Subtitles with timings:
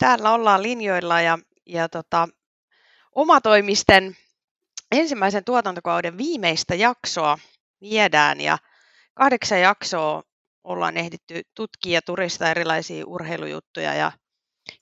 [0.00, 2.28] täällä ollaan linjoilla ja, ja tota,
[3.14, 4.16] omatoimisten
[4.92, 7.38] ensimmäisen tuotantokauden viimeistä jaksoa
[7.80, 8.58] viedään ja
[9.14, 10.22] kahdeksan jaksoa
[10.64, 14.12] ollaan ehditty tutkia ja turistaa erilaisia urheilujuttuja ja,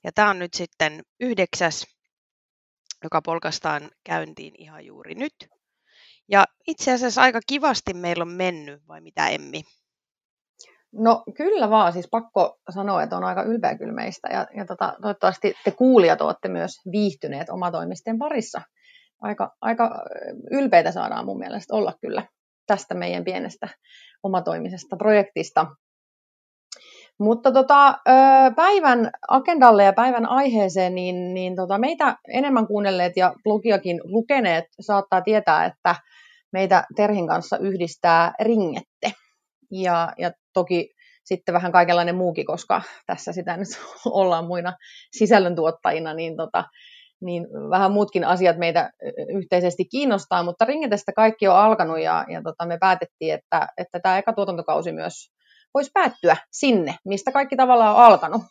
[0.04, 1.86] ja tämä on nyt sitten yhdeksäs,
[3.02, 5.34] joka polkastaan käyntiin ihan juuri nyt.
[6.28, 9.62] Ja itse asiassa aika kivasti meillä on mennyt, vai mitä Emmi?
[10.92, 14.94] No kyllä vaan, siis pakko sanoa, että on aika ylpeä kyllä meistä ja, ja tota,
[15.02, 18.60] toivottavasti te kuulijat olette myös viihtyneet omatoimisten parissa.
[19.22, 20.04] Aika, aika
[20.50, 22.22] ylpeitä saadaan mun mielestä olla kyllä
[22.66, 23.68] tästä meidän pienestä
[24.22, 25.66] omatoimisesta projektista.
[27.20, 27.94] Mutta tota,
[28.56, 35.20] päivän agendalle ja päivän aiheeseen, niin, niin tota, meitä enemmän kuunnelleet ja blogiakin lukeneet saattaa
[35.20, 35.94] tietää, että
[36.52, 39.12] meitä Terhin kanssa yhdistää ringette.
[39.70, 40.90] Ja, ja toki
[41.24, 43.68] sitten vähän kaikenlainen muukin, koska tässä sitä nyt
[44.20, 44.72] ollaan muina
[45.12, 46.64] sisällöntuottajina, niin, tota,
[47.20, 48.90] niin vähän muutkin asiat meitä
[49.34, 54.18] yhteisesti kiinnostaa, mutta Ringetestä kaikki on alkanut ja, ja tota, me päätettiin, että, että tämä
[54.18, 55.14] eka tuotantokausi myös
[55.74, 58.42] voisi päättyä sinne, mistä kaikki tavallaan on alkanut.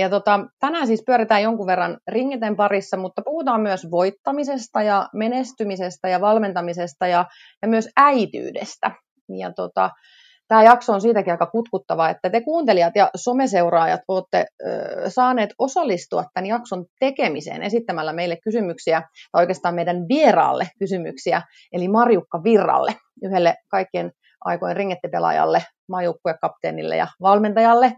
[0.00, 6.08] Ja tota, tänään siis pyöritään jonkun verran ringeten parissa, mutta puhutaan myös voittamisesta ja menestymisestä
[6.08, 7.24] ja valmentamisesta ja,
[7.62, 8.90] ja myös äityydestä.
[9.38, 9.90] Ja tota,
[10.48, 16.24] tämä jakso on siitäkin aika kutkuttava, että te kuuntelijat ja someseuraajat olette ö, saaneet osallistua
[16.34, 21.42] tämän jakson tekemiseen esittämällä meille kysymyksiä, tai oikeastaan meidän vieraalle kysymyksiä,
[21.72, 24.10] eli Marjukka Virralle, yhdelle kaikkien
[24.44, 27.92] aikojen ringettipelaajalle, maajoukkuekapteenille ja valmentajalle.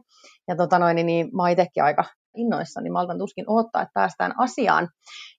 [0.48, 2.05] Ja tota noin, niin, niin mä itsekin aika
[2.36, 4.88] innoissani, maltan tuskin odottaa, että päästään asiaan.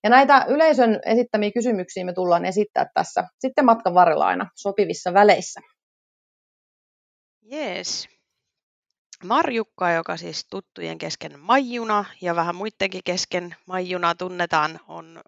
[0.04, 5.60] Ja näitä yleisön esittämiä kysymyksiä me tullaan esittää tässä sitten matkan varrella aina sopivissa väleissä.
[7.44, 8.08] Jees.
[9.24, 15.20] Marjukka, joka siis tuttujen kesken Maijuna ja vähän muidenkin kesken Maijuna tunnetaan, on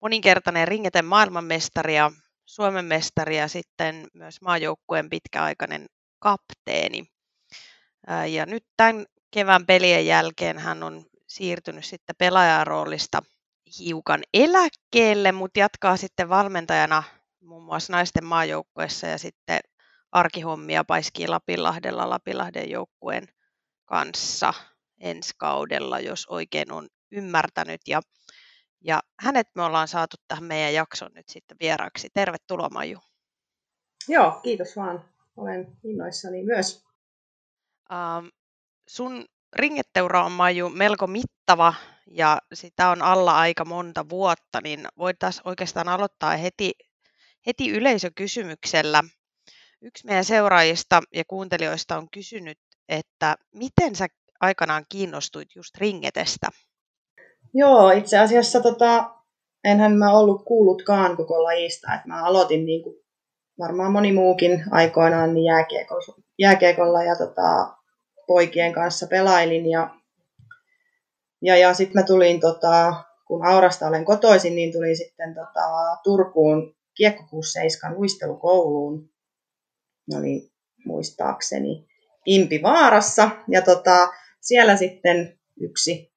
[0.00, 2.10] moninkertainen ringeten maailmanmestari ja
[2.44, 5.86] Suomen mestari ja sitten myös maajoukkueen pitkäaikainen
[6.18, 7.10] kapteeni.
[8.30, 13.22] Ja nyt tämän kevään pelien jälkeen hän on siirtynyt sitten pelaajan roolista
[13.78, 17.02] hiukan eläkkeelle, mutta jatkaa sitten valmentajana
[17.40, 19.60] muun muassa naisten maajoukkueessa ja sitten
[20.14, 23.28] arkihommia paiskii Lapinlahdella Lapinlahden joukkueen
[23.84, 24.54] kanssa
[25.00, 27.80] ensi kaudella, jos oikein on ymmärtänyt.
[27.88, 28.00] Ja,
[28.80, 32.08] ja hänet me ollaan saatu tähän meidän jakson nyt sitten vieraaksi.
[32.14, 32.98] Tervetuloa Maju.
[34.08, 35.04] Joo, kiitos vaan.
[35.36, 36.84] Olen innoissani myös.
[37.90, 38.30] Um,
[38.88, 39.24] sun
[39.56, 41.74] ringetteura on Maju melko mittava
[42.06, 46.72] ja sitä on alla aika monta vuotta, niin voitaisiin oikeastaan aloittaa heti,
[47.46, 49.04] heti yleisökysymyksellä.
[49.86, 52.58] Yksi meidän seuraajista ja kuuntelijoista on kysynyt,
[52.88, 54.06] että miten sä
[54.40, 56.48] aikanaan kiinnostuit just ringetestä?
[57.54, 59.10] Joo, itse asiassa tota,
[59.64, 61.94] enhän mä ollut kuullutkaan koko lajista.
[61.94, 62.96] Et mä aloitin niin kuin
[63.58, 67.76] varmaan moni muukin aikoinaan niin jääkiekolla, jääkiekolla ja tota,
[68.26, 69.70] poikien kanssa pelailin.
[69.70, 69.90] Ja,
[71.42, 72.94] ja, ja sitten mä tulin, tota,
[73.26, 77.96] kun Aurasta olen kotoisin, niin tulin sitten tota, Turkuun Kiekko 67
[80.12, 80.50] uistelukouluun oli
[80.86, 81.86] muistaakseni
[82.26, 83.30] Impivaarassa.
[83.48, 84.08] Ja tota,
[84.40, 86.12] siellä sitten yksi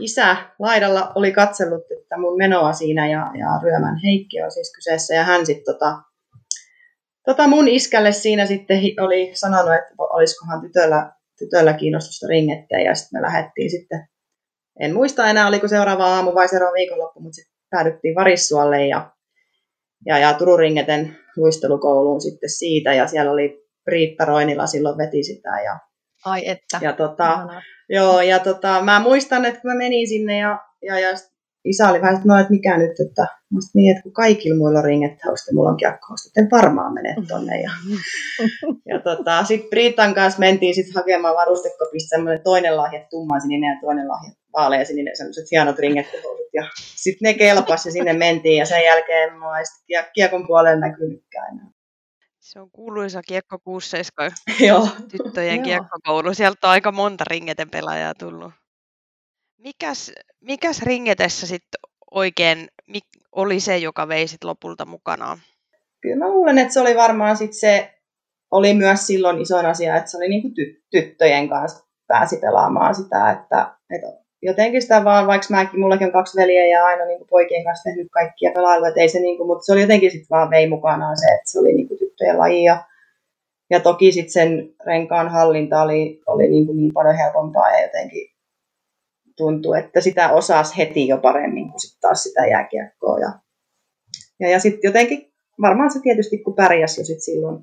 [0.00, 5.14] isä laidalla oli katsellut, että mun menoa siinä ja, ja Ryömän Heikki on siis kyseessä.
[5.14, 6.02] Ja hän sitten tota,
[7.24, 12.84] tota mun iskälle siinä sitten oli sanonut, että olisikohan tytöllä, tytöllä kiinnostusta ringetteen.
[12.84, 14.08] Ja sitten me lähdettiin sitten,
[14.80, 19.10] en muista enää oliko seuraava aamu vai seuraava viikonloppu, mutta sitten päädyttiin Varissualle ja
[20.06, 25.60] ja, ja Turun ringeten luistelukouluun sitten siitä, ja siellä oli Riitta Roinila silloin veti sitä.
[25.64, 25.78] Ja,
[26.24, 26.78] Ai että.
[26.80, 27.48] Ja, tota,
[27.88, 31.08] joo, ja tota, mä muistan, että kun mä menin sinne ja, ja, ja
[31.64, 33.26] isä oli vähän, että no, että mikä nyt, että
[33.74, 37.60] niin, että kun kaikilla muilla on ringettausta ja mulla on kiekkohausta, että varmaan mene tonne.
[37.60, 37.70] Ja,
[38.94, 44.08] ja tota, sitten Briitan kanssa mentiin sitten hakemaan varustekopista semmoinen toinen lahja tummansininen ja toinen
[44.08, 46.46] lahja vaaleja sininen, semmoiset hienot ringettihousut.
[46.54, 49.64] Ja sitten ne kelpasi ja sinne mentiin ja sen jälkeen mua ei
[50.14, 51.70] kiekon puolelle näkynytkään enää.
[52.40, 54.32] Se on kuuluisa kiekko 67
[55.12, 56.34] tyttöjen kiekkokoulu.
[56.34, 58.52] Sieltä on aika monta ringeten pelaajaa tullut.
[59.58, 62.68] Mikäs, mikäs ringetessä sitten oikein
[63.32, 65.38] oli se, joka vei sit lopulta mukanaan?
[66.00, 67.94] Kyllä mä luulen, että se oli varmaan sit se,
[68.50, 73.30] oli myös silloin iso asia, että se oli niinku ty- tyttöjen kanssa pääsi pelaamaan sitä,
[73.30, 77.28] että, että jotenkin sitä vaan, vaikka mäkin, mullakin on kaksi veljeä ja aina niin kuin
[77.28, 80.50] poikien kanssa tehnyt kaikkia pelailuja, ei se niin kuin, mutta se oli jotenkin sitten vaan
[80.50, 82.84] vei mukanaan se, että se oli niin kuin tyttöjen laji ja,
[83.70, 88.28] ja toki sitten sen renkaan hallinta oli, oli niin, kuin niin paljon helpompaa ja jotenkin
[89.36, 93.18] tuntui, että sitä osasi heti jo paremmin kuin sit taas sitä jääkiekkoa.
[93.18, 93.32] Ja,
[94.40, 97.58] ja, ja sitten jotenkin, varmaan se tietysti kun pärjäsi jo sit silloin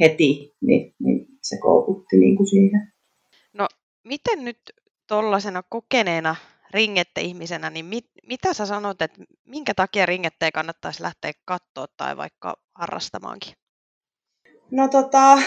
[0.00, 2.92] heti, niin, niin se koukutti niin kuin siihen.
[3.52, 3.68] No,
[4.04, 4.58] miten nyt
[5.10, 6.36] tuollaisena kokeneena
[6.74, 12.56] ringette-ihmisenä, niin mit, mitä sä sanot, että minkä takia ringetteen kannattaisi lähteä katsoa tai vaikka
[12.74, 13.52] harrastamaankin?
[14.70, 15.38] No tota,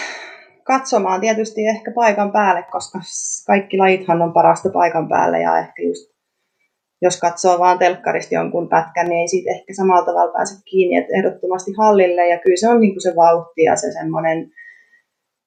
[0.64, 2.98] katsomaan tietysti ehkä paikan päälle, koska
[3.46, 6.14] kaikki lajithan on parasta paikan päälle ja ehkä just
[7.02, 11.12] jos katsoo vaan telkkarista jonkun pätkän, niin ei siitä ehkä samalla tavalla pääse kiinni, että
[11.18, 14.50] ehdottomasti hallille ja kyllä se on niin kuin se vauhti ja se semmoinen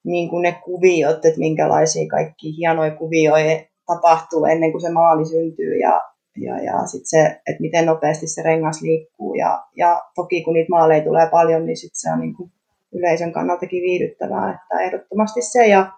[0.06, 5.78] niin kuin ne kuviot, että minkälaisia kaikki hienoja kuvioita tapahtuu ennen kuin se maali syntyy
[5.78, 6.02] ja,
[6.38, 10.70] ja, ja sitten se, että miten nopeasti se rengas liikkuu ja, ja toki kun niitä
[10.70, 12.52] maaleja tulee paljon, niin sitten se on niin kuin
[12.94, 15.68] yleisön kannaltakin viihdyttävää, että ehdottomasti se.
[15.68, 15.92] Ja,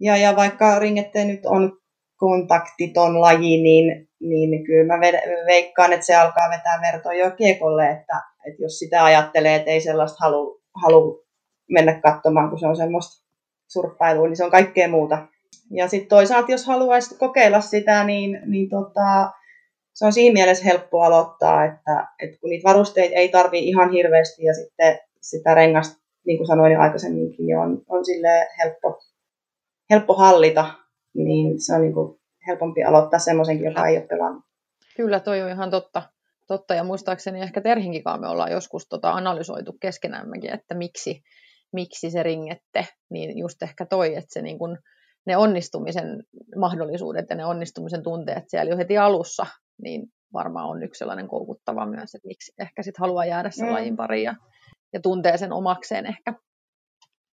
[0.00, 1.78] ja, ja vaikka ringette nyt on
[2.16, 5.00] kontaktiton laji, niin, niin kyllä mä
[5.46, 9.80] veikkaan, että se alkaa vetää vertoa jo kiekolle, että, että jos sitä ajattelee, että ei
[9.80, 11.24] sellaista halua halu
[11.70, 13.26] mennä katsomaan, kun se on semmoista
[13.68, 15.26] surffailua, niin se on kaikkea muuta.
[15.70, 19.30] Ja sitten toisaalta, jos haluaisi kokeilla sitä, niin, niin tota,
[19.94, 24.44] se on siinä mielessä helppo aloittaa, että, että kun niitä varusteita ei tarvi ihan hirveästi
[24.44, 29.00] ja sitten sitä rengasta, niin kuin sanoin jo aikaisemminkin, niin on, on sille helppo,
[29.90, 30.74] helppo hallita,
[31.14, 34.44] niin se on niin kuin helpompi aloittaa semmoisenkin, joka ei ole pelannut.
[34.96, 36.02] Kyllä, toi on ihan totta.
[36.46, 36.74] totta.
[36.74, 41.22] Ja muistaakseni ehkä Terhinkin me ollaan joskus tota analysoitu keskenämmekin, että miksi,
[41.72, 44.78] miksi se ringette, niin just ehkä toi, että se niin kuin,
[45.26, 46.22] ne onnistumisen
[46.56, 49.46] mahdollisuudet ja ne onnistumisen tunteet siellä jo heti alussa,
[49.82, 53.72] niin varmaan on yksi sellainen koukuttava myös, että miksi ehkä sitten haluaa jäädä sen mm.
[53.72, 54.34] lajin pariin ja
[54.92, 56.34] ja tuntee sen omakseen ehkä.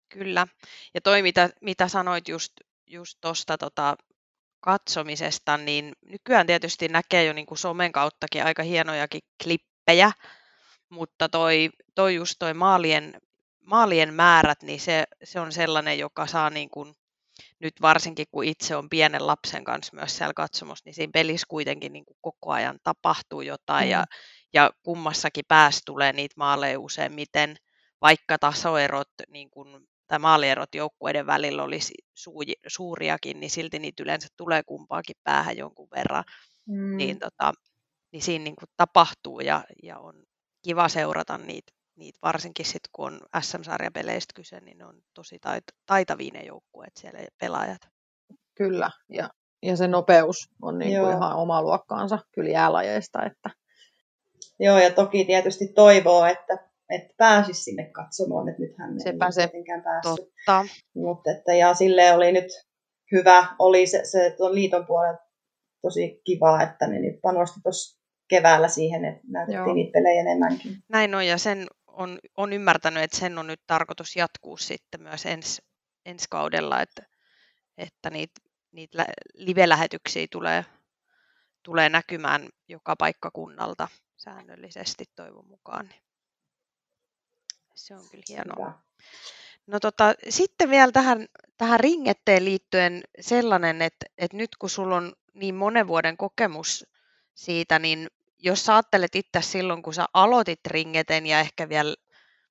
[0.09, 0.47] Kyllä.
[0.95, 2.53] Ja toi, mitä, mitä sanoit just,
[2.87, 3.97] just tuosta tota,
[4.61, 10.13] katsomisesta, niin nykyään tietysti näkee jo niin kuin somen kauttakin aika hienojakin klippejä,
[10.89, 13.21] mutta toi, toi just toi maalien,
[13.61, 16.95] maalien määrät, niin se, se on sellainen, joka saa niin kuin,
[17.61, 21.93] nyt varsinkin kun itse on pienen lapsen kanssa myös siellä katsomossa, niin siinä pelissä kuitenkin
[21.93, 23.91] niin kuin koko ajan tapahtuu jotain mm.
[23.91, 24.05] ja,
[24.55, 27.56] ja kummassakin päässä tulee niitä maaleja useimmiten,
[28.01, 31.95] vaikka tasoerot niin kun, tai maalierot joukkueiden välillä olisi
[32.67, 36.25] suuriakin, niin silti niitä yleensä tulee kumpaakin päähän jonkun verran.
[36.69, 36.97] Mm.
[36.97, 37.53] Niin, tota,
[38.12, 40.23] niin siinä niin tapahtuu ja, ja on
[40.62, 45.79] kiva seurata niitä, niitä varsinkin sitten kun on SM-sarjapeleistä kyse, niin ne on tosi tait-
[45.87, 47.81] taitavia ne joukkueet siellä pelaajat.
[48.55, 49.31] Kyllä, ja,
[49.62, 53.50] ja se nopeus on niin kuin ihan oma luokkaansa kyllä jäälajeista, että
[54.61, 56.58] Joo, ja toki tietysti toivoo, että,
[56.91, 60.17] että pääsisi sinne katsomaan, että nythän se ei tietenkään päässyt.
[60.17, 60.64] Totta.
[60.94, 62.49] Mutta että, ja sille oli nyt
[63.12, 65.19] hyvä, oli se, se tuon liiton puolella
[65.82, 69.75] tosi kiva, että ne nyt panosti tuossa keväällä siihen, että näytettiin Joo.
[69.75, 70.76] niitä pelejä enemmänkin.
[70.88, 75.26] Näin on, ja sen on, on ymmärtänyt, että sen on nyt tarkoitus jatkuu sitten myös
[75.26, 75.62] ens,
[76.06, 77.02] ensi kaudella, että,
[77.79, 78.41] että niitä,
[78.73, 80.64] niitä live-lähetyksiä tulee,
[81.62, 85.94] tulee näkymään joka paikkakunnalta säännöllisesti toivon mukaan.
[87.75, 88.67] Se on kyllä hienoa.
[88.67, 88.79] Hyvä.
[89.67, 95.13] No tota, sitten vielä tähän, tähän ringetteen liittyen sellainen, että, että nyt kun sulla on
[95.34, 96.86] niin monen vuoden kokemus
[97.34, 98.08] siitä, niin
[98.44, 101.94] jos sä ajattelet itse silloin, kun sä aloitit ringeten ja ehkä vielä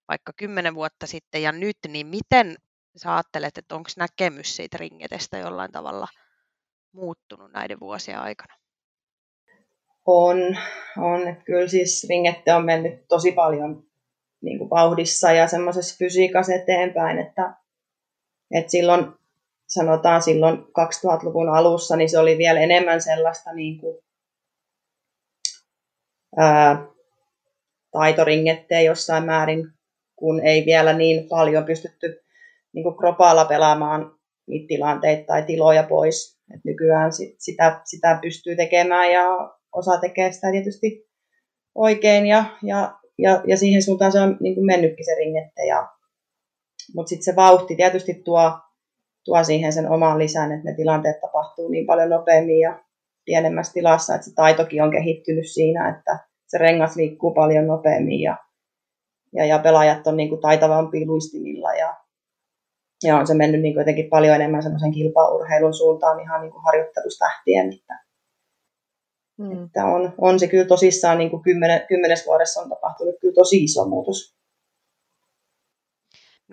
[0.07, 2.55] vaikka kymmenen vuotta sitten ja nyt, niin miten
[2.97, 6.07] sä ajattelet, että onko näkemys siitä ringetestä jollain tavalla
[6.93, 8.53] muuttunut näiden vuosien aikana?
[10.05, 10.37] On,
[10.97, 11.27] on.
[11.27, 13.83] Että kyllä siis ringette on mennyt tosi paljon
[14.41, 17.53] niin kuin vauhdissa ja semmoisessa fysiikassa eteenpäin, että,
[18.51, 19.05] että silloin,
[19.67, 24.03] sanotaan silloin 2000-luvun alussa, niin se oli vielä enemmän sellaista niin kuin,
[26.37, 26.85] ää,
[27.91, 29.67] taitoringetteä jossain määrin,
[30.15, 32.23] kun ei vielä niin paljon pystytty
[32.73, 34.15] niin kropaalla pelaamaan
[34.47, 36.39] niitä tilanteita tai tiloja pois.
[36.55, 39.23] Et nykyään sit, sitä, sitä pystyy tekemään ja
[39.71, 41.09] osa tekee sitä tietysti
[41.75, 45.65] oikein ja, ja, ja, ja siihen suuntaan se on niin kuin mennytkin se ringette.
[45.65, 45.89] Ja,
[46.95, 48.51] mutta sitten se vauhti tietysti tuo,
[49.25, 52.83] tuo siihen sen oman lisän, että ne tilanteet tapahtuu niin paljon nopeammin ja
[53.25, 58.37] pienemmässä tilassa, että se taitokin on kehittynyt siinä, että se rengas liikkuu paljon nopeammin ja,
[59.33, 61.95] ja, ja pelaajat on niin kuin taitavampia luistimilla ja,
[63.03, 66.63] ja on se mennyt niin kuin jotenkin paljon enemmän semmoisen kilpaurheilun suuntaan ihan niin kuin
[66.63, 68.03] harjoittelusta lähtien, että,
[69.37, 69.65] Mm.
[69.65, 73.63] Että on, on se kyllä tosissaan niin kuin kymmenen, kymmenes vuodessa on tapahtunut kyllä tosi
[73.63, 74.35] iso muutos.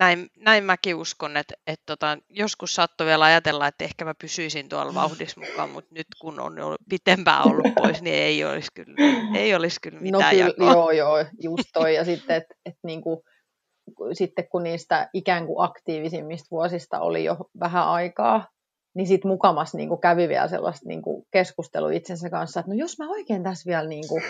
[0.01, 4.69] Näin, näin mäkin uskon, että, että tota, joskus saattoi vielä ajatella, että ehkä mä pysyisin
[4.69, 8.95] tuolla vauhdissa mukaan, mutta nyt kun on ollut pitempään ollut pois, niin ei olisi kyllä,
[9.39, 11.95] ei olisi kyllä no mitään no, kyllä, Joo, joo, just toi.
[11.95, 13.23] Ja sitten, että et, niinku,
[14.13, 18.47] sitten kun niistä ikään kuin aktiivisimmista vuosista oli jo vähän aikaa,
[18.95, 22.77] niin sitten mukamas niin kuin kävi vielä sellaista niin kuin keskustelua itsensä kanssa, että no
[22.77, 24.23] jos mä oikein tässä vielä niin kuin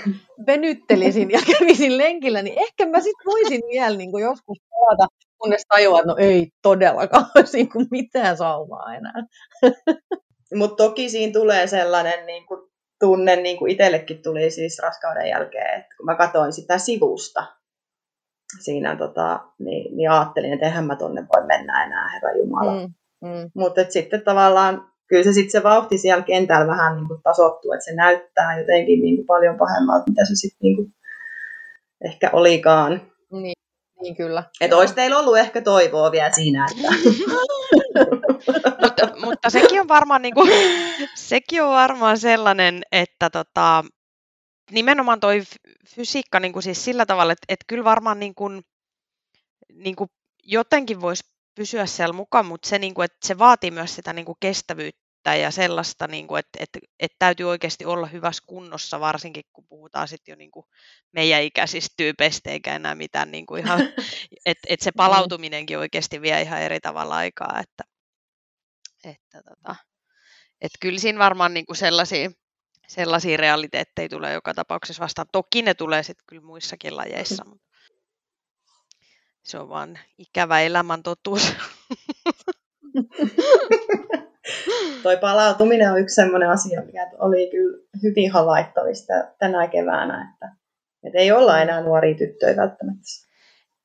[0.47, 5.07] venyttelisin ja kävisin lenkillä, niin ehkä mä sitten voisin vielä niin kuin joskus palata,
[5.41, 9.23] kunnes tajuaa, että no ei todellakaan olisi kuin mitään saumaa enää.
[10.55, 15.79] Mutta toki siinä tulee sellainen niin kuin tunne, niin kuin itsellekin tuli siis raskauden jälkeen,
[15.79, 17.45] että kun mä katsoin sitä sivusta,
[18.59, 22.71] siinä tota, niin, niin ajattelin, että eihän mä tonne voi mennä enää, Herra Jumala.
[22.71, 22.93] Mm.
[23.21, 23.51] Mm.
[23.55, 27.85] Mutta sitten tavallaan kyllä se sitten se vauhti siellä kentällä vähän niin kuin tasottuu, että
[27.85, 30.93] se näyttää jotenkin niin kuin paljon pahemmalta, mitä se sitten niin kuin
[32.05, 33.01] ehkä olikaan.
[34.01, 34.43] Niin, kyllä.
[34.61, 36.89] Että olisi teillä ollut ehkä toivoa vielä siinä, että...
[38.81, 40.51] mutta, mutta sekin on varmaan niin kuin,
[41.15, 43.83] sekin on varmaan sellainen, että tota,
[44.71, 45.41] nimenomaan toi
[45.95, 48.61] fysiikka niin kuin siis sillä tavalla, että, että kyllä varmaan niin kuin,
[49.73, 50.09] niin kuin
[50.43, 51.23] jotenkin voisi
[51.55, 55.00] pysyä siellä mukaan, mutta se, niin kuin, että se vaatii myös sitä niin kuin kestävyyttä
[55.25, 60.07] ja sellaista, niin kuin, että, että, että täytyy oikeasti olla hyvässä kunnossa, varsinkin kun puhutaan
[60.07, 60.65] sitten jo niin kuin
[61.11, 63.81] meidän ikäisistä tyypeistä, eikä enää mitään niin kuin ihan,
[64.45, 67.83] että, että se palautuminenkin oikeasti vie ihan eri tavalla aikaa, että,
[69.03, 69.75] että, tota,
[70.61, 72.31] että kyllä siinä varmaan niin kuin sellaisia,
[72.87, 75.27] sellaisia realiteetteja tulee joka tapauksessa vastaan.
[75.31, 77.67] Toki ne tulee sitten kyllä muissakin lajeissa, mutta
[79.43, 81.53] se on vaan ikävä elämän totuus.
[85.03, 90.55] Toi palautuminen on yksi sellainen asia, mikä oli kyllä hyvin havaittavista tänä keväänä, että,
[91.03, 93.01] että ei olla enää nuoria tyttöjä välttämättä.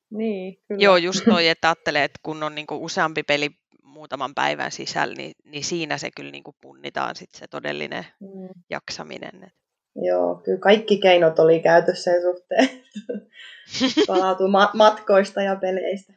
[0.09, 0.83] Niin, kyllä.
[0.83, 3.49] Joo, just toi, että ajattelee, että kun on niinku useampi peli
[3.83, 8.49] muutaman päivän sisällä, niin, niin siinä se kyllä niinku punnitaan sit se todellinen mm.
[8.69, 9.51] jaksaminen.
[9.95, 12.69] Joo, kyllä kaikki keinot oli käytössä sen suhteen.
[14.07, 16.13] Palautuu ma- matkoista ja peleistä.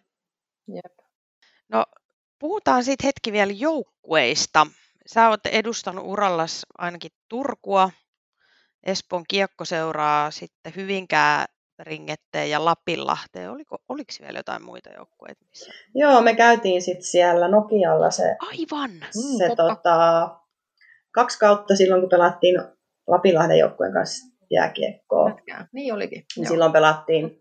[0.75, 1.00] Jep.
[2.41, 4.67] Puhutaan sitten hetki vielä joukkueista.
[5.07, 7.91] Sä oot edustanut urallas ainakin Turkua,
[8.83, 11.47] Espoon kiekkoseuraa, sitten Hyvinkää
[11.79, 13.51] Ringetteen ja Lapinlahteen.
[13.51, 15.45] Oliko, oliko vielä jotain muita joukkueita?
[15.49, 15.73] Missä?
[15.95, 18.91] Joo, me käytiin sitten siellä Nokialla se, Aivan.
[19.11, 20.31] se mm, tota,
[21.11, 22.63] kaksi kautta silloin, kun pelattiin
[23.07, 25.37] Lapinlahden joukkueen kanssa jääkiekkoa.
[25.73, 26.25] Niin olikin.
[26.37, 27.41] Niin silloin pelattiin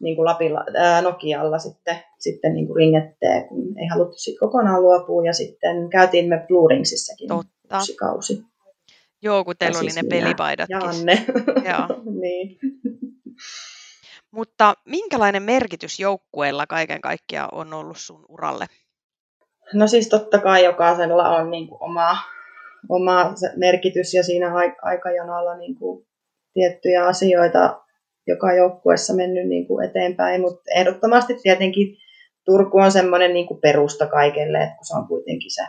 [0.00, 4.82] niin kuin Lapilla, ää, Nokialla sitten, sitten niin kuin ringetteen, kun ei haluttu sitten kokonaan
[4.82, 5.24] luopua.
[5.24, 7.76] Ja sitten käytiin me Blue Ringsissäkin Totta.
[7.76, 8.42] yksi kausi.
[9.22, 10.76] Joo, kun teillä oli siis ne pelipaidatkin.
[10.80, 11.26] Ja Anne.
[11.70, 12.02] Joo.
[12.22, 12.58] niin.
[14.30, 18.66] Mutta minkälainen merkitys joukkueella kaiken kaikkiaan on ollut sun uralle?
[19.74, 22.16] No siis totta kai jokaisella on niin kuin oma,
[22.88, 26.06] oma merkitys ja siinä aikajanalla niin kuin
[26.54, 27.85] tiettyjä asioita
[28.26, 31.96] joka joukkueessa mennyt niin kuin eteenpäin, mutta ehdottomasti tietenkin
[32.44, 35.62] Turku on semmoinen niin kuin perusta kaikelle, että kun se on kuitenkin se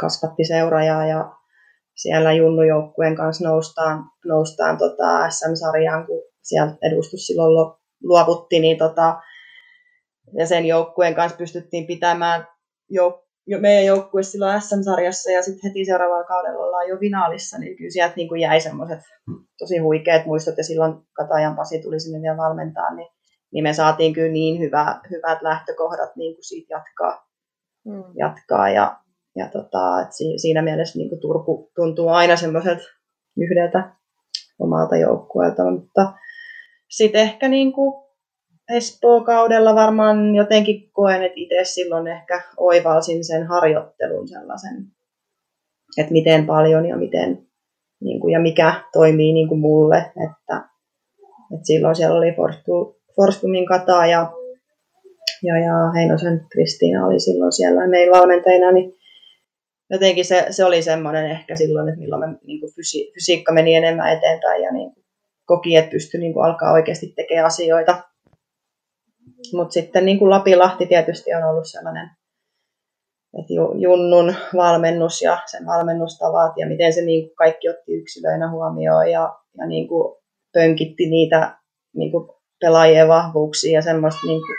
[0.00, 1.32] kasvatti seuraaja ja
[1.94, 9.16] siellä junnujoukkueen kanssa noustaan, noustaan tota SM-sarjaan, kun sieltä edustus silloin luovutti, niin tota,
[10.38, 12.46] ja sen joukkueen kanssa pystyttiin pitämään
[12.92, 17.76] jouk- jo meidän joukkue silloin SM-sarjassa ja sitten heti seuraavalla kaudella ollaan jo finaalissa, niin
[17.76, 19.00] kyllä sieltä niin kuin jäi semmoiset
[19.58, 23.08] tosi huikeat muistot ja silloin Katajan Pasi tuli sinne vielä valmentaa, niin,
[23.52, 27.26] niin me saatiin kyllä niin hyvä, hyvät lähtökohdat niin kuin siitä jatkaa,
[27.84, 28.04] mm.
[28.18, 28.96] jatkaa ja,
[29.36, 32.78] ja tota, et siinä mielessä niin kuin Turku tuntuu aina semmoiset
[33.36, 33.92] yhdeltä
[34.58, 36.12] omalta joukkueelta, mutta
[36.88, 38.03] sitten ehkä niin kuin
[38.70, 44.86] Espoo-kaudella varmaan jotenkin koen, että itse silloin ehkä oivalsin sen harjoittelun sellaisen,
[45.98, 47.46] että miten paljon ja miten
[48.00, 49.96] niin kuin, ja mikä toimii niin kuin mulle.
[49.98, 50.68] Että,
[51.54, 52.34] että silloin siellä oli
[53.16, 54.32] Forstumin Kata ja,
[55.42, 58.94] ja, ja Heinosen Kristiina oli silloin siellä meillä valmentajina, niin
[59.90, 63.74] jotenkin se, se oli semmoinen ehkä silloin, että milloin me, niin kuin fysi, fysiikka meni
[63.74, 64.90] enemmän eteenpäin ja niin
[65.44, 68.02] koki, että pystyi niin kuin alkaa oikeasti tekemään asioita
[69.52, 72.10] mutta sitten niin kuin Lapilahti tietysti on ollut sellainen,
[73.38, 79.10] että Junnun valmennus ja sen valmennustavat ja miten se niin kuin kaikki otti yksilöinä huomioon
[79.10, 80.16] ja, ja niin kuin
[80.52, 81.58] pönkitti niitä
[81.96, 82.28] niin kuin
[82.60, 84.56] pelaajien vahvuuksia ja semmoista niin kuin,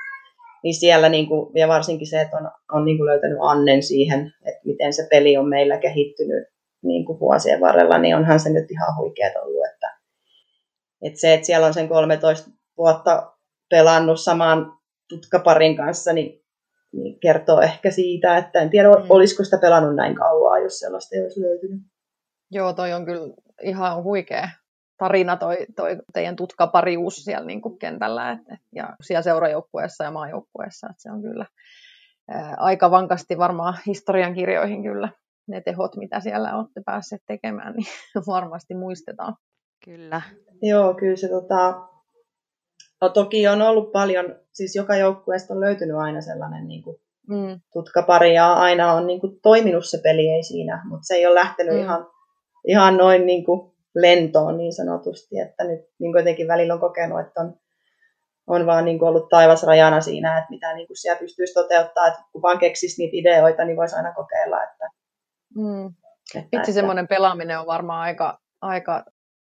[0.64, 4.34] niin siellä niin kuin, ja varsinkin se, että on, on niin kuin löytänyt annen siihen,
[4.46, 6.48] että miten se peli on meillä kehittynyt
[6.84, 9.98] niin kuin vuosien varrella, niin onhan se nyt ihan huikeet ollut, että,
[11.02, 13.35] että se, että siellä on sen 13 vuotta
[13.70, 14.78] pelannut samaan
[15.10, 16.44] tutkaparin kanssa, niin,
[16.94, 19.06] niin kertoo ehkä siitä, että en tiedä, mm.
[19.10, 21.82] olisiko sitä pelannut näin kauan, jos sellaista ei olisi löytynyt.
[22.52, 24.50] Joo, toi on kyllä ihan huikea
[24.98, 30.12] tarina toi, toi teidän tutkaparius siellä niin kuin kentällä et, et, ja siellä seurajoukkueessa ja
[30.12, 30.88] maajoukkueessa.
[30.90, 31.46] Et se on kyllä
[32.30, 35.10] ää, aika vankasti varmaan historian kirjoihin kyllä
[35.48, 37.88] ne tehot, mitä siellä olette päässeet tekemään, niin
[38.28, 39.36] varmasti muistetaan.
[39.86, 40.22] Kyllä.
[40.62, 41.88] Joo, kyllä se tota,
[43.02, 46.98] no, toki on ollut paljon, siis joka joukkueesta on löytynyt aina sellainen niin kuin,
[47.30, 47.60] mm.
[47.74, 51.36] tutkapari ja aina on niin kuin, toiminut se peli, ei siinä, mutta se ei ole
[51.36, 51.82] lähtenyt mm.
[51.82, 52.08] ihan,
[52.68, 57.20] ihan noin niin kuin, lentoon niin sanotusti, että nyt niin kuin jotenkin välillä on kokenut,
[57.20, 57.60] että on,
[58.48, 62.08] on vaan niin kuin ollut taivas rajana siinä, että mitä niin kuin siellä pystyisi toteuttaa,
[62.08, 64.64] että kun vaan keksisi niitä ideoita, niin voisi aina kokeilla.
[64.64, 64.90] Että,
[65.56, 65.94] mm.
[66.36, 69.06] että, Itse semmoinen pelaaminen on varmaan aika, aika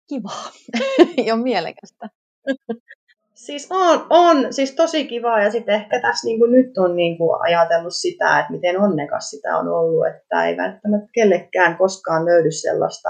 [0.10, 0.52] kivaa
[1.28, 2.10] ja mielekästä.
[3.46, 7.18] Siis on, on siis tosi kivaa ja sitten ehkä tässä niin kuin nyt on niin
[7.18, 12.52] kuin ajatellut sitä, että miten onnekas sitä on ollut, että ei välttämättä kellekään koskaan löydy
[12.52, 13.10] sellaista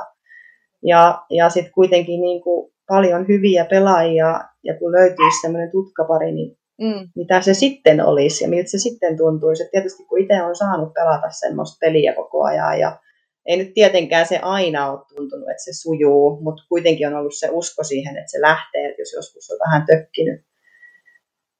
[0.84, 6.58] ja, ja sitten kuitenkin niin kuin paljon hyviä pelaajia, ja kun löytyisi semmoinen tutkapari, niin
[6.82, 7.10] mm.
[7.16, 9.63] mitä se sitten olisi ja miltä se sitten tuntuisi.
[9.63, 13.00] Et tietysti kun itse on saanut pelata semmoista peliä koko ajan, ja
[13.46, 17.50] ei nyt tietenkään se aina ole tuntunut, että se sujuu, mutta kuitenkin on ollut se
[17.52, 20.46] usko siihen, että se lähtee, että jos joskus on vähän tökkinyt,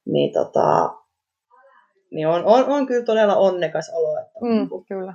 [0.06, 0.94] niin, tota,
[2.10, 5.14] niin on, on, on kyllä todella onnekas olo, että mm, niin kuin kyllä.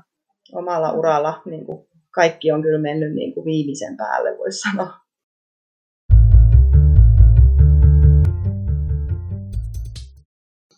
[0.54, 4.94] omalla uralla niin kuin kaikki on kyllä mennyt niin kuin viimeisen päälle, voisi sanoa.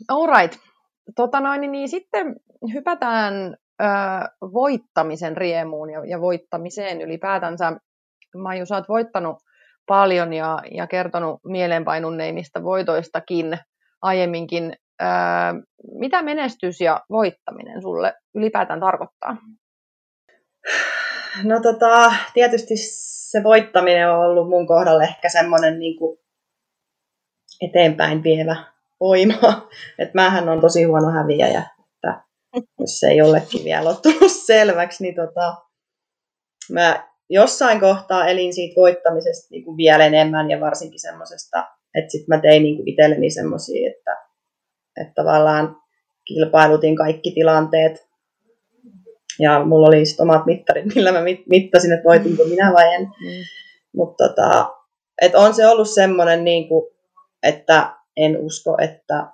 [0.08, 0.60] Alright.
[1.16, 2.36] Tota noin, niin, niin sitten
[2.74, 3.58] hypätään
[4.42, 7.74] voittamisen riemuun ja, ja voittamiseen ylipäätänsä.
[8.36, 9.38] Maiju, sä oot voittanut
[9.88, 13.58] paljon ja, ja kertonut mieleenpainunneimmista voitoistakin
[14.02, 14.74] aiemminkin.
[15.02, 15.06] Ö,
[16.00, 19.38] mitä menestys ja voittaminen sulle ylipäätään tarkoittaa?
[21.44, 22.74] No tota, tietysti
[23.32, 25.98] se voittaminen on ollut mun kohdalla ehkä semmoinen niin
[27.62, 28.56] eteenpäin vievä
[29.00, 29.70] voima.
[30.00, 31.64] Että mähän on tosi huono häviäjä,
[32.80, 35.56] jos se ei jollekin vielä ole tullut selväksi, niin tota,
[36.72, 42.36] mä jossain kohtaa elin siitä voittamisesta niin kuin vielä enemmän ja varsinkin semmoisesta, että sitten
[42.36, 44.18] mä tein niin kuin itselleni semmoisia, että,
[45.02, 45.76] että tavallaan
[46.28, 48.12] kilpailutin kaikki tilanteet
[49.40, 53.02] ja mulla oli sitten omat mittarit, millä mä mittasin, että voitinko minä vai en.
[53.02, 53.44] Mm.
[53.96, 54.76] Mutta tota,
[55.22, 56.92] et on se ollut semmoinen, niin kuin,
[57.44, 59.28] että en usko, että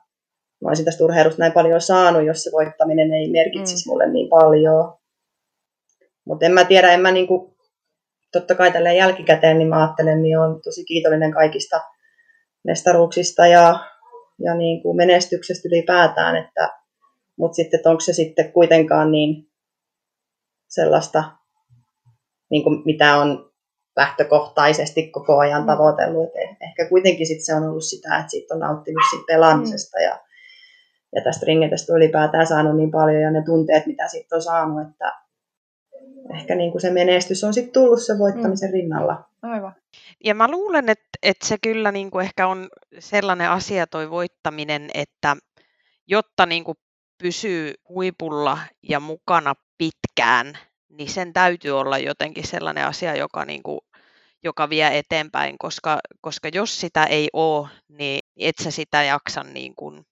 [0.64, 3.92] mä olisin tästä urheilusta näin paljon saanut, jos se voittaminen ei merkitsisi mm.
[3.92, 4.94] mulle niin paljon.
[6.26, 7.58] Mutta en mä tiedä, en mä niinku,
[8.32, 11.82] totta kai tällä jälkikäteen, niin mä ajattelen, niin on tosi kiitollinen kaikista
[12.64, 13.80] mestaruuksista ja,
[14.40, 16.70] ja niin kuin menestyksestä ylipäätään, että,
[17.38, 19.48] mutta sitten onko se sitten kuitenkaan niin
[20.68, 21.24] sellaista,
[22.50, 23.52] niin kuin mitä on
[23.96, 25.68] lähtökohtaisesti koko ajan mm.
[25.68, 26.30] tavoitellut.
[26.36, 30.00] Et eh, ehkä kuitenkin sit se on ollut sitä, että siitä on nauttinut siitä pelaamisesta
[30.00, 30.20] ja,
[31.16, 34.88] ja tästä ringetestä on ylipäätään saanut niin paljon ja ne tunteet, mitä siitä on saanut,
[34.88, 35.14] että
[36.36, 38.74] ehkä niin kuin se menestys on sitten tullut se voittamisen mm.
[38.74, 39.24] rinnalla.
[39.42, 39.76] Aivan.
[40.24, 42.68] Ja mä luulen, että, että se kyllä niin kuin ehkä on
[43.00, 45.38] sellainen asia toi voittaminen, että
[46.08, 46.78] jotta niin kuin
[47.18, 48.58] pysyy huipulla
[48.90, 50.58] ja mukana pitkään,
[50.90, 53.80] niin sen täytyy olla jotenkin sellainen asia, joka, niin kuin,
[54.44, 59.76] joka vie eteenpäin, koska, koska jos sitä ei ole, niin et sä sitä jaksa niin
[59.76, 60.06] kuin,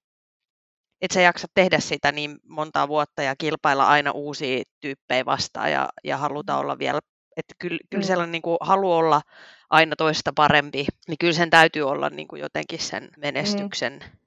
[1.01, 5.89] et sä jaksa tehdä sitä niin monta vuotta ja kilpailla aina uusia tyyppejä vastaan ja,
[6.03, 6.59] ja haluta mm.
[6.59, 6.99] olla vielä,
[7.37, 8.07] että kyllä, kyllä mm.
[8.07, 9.21] sellainen niin kuin, halu olla
[9.69, 13.21] aina toista parempi, niin kyllä sen täytyy olla niin kuin jotenkin sen mm.
[13.21, 14.17] menestyksen mm.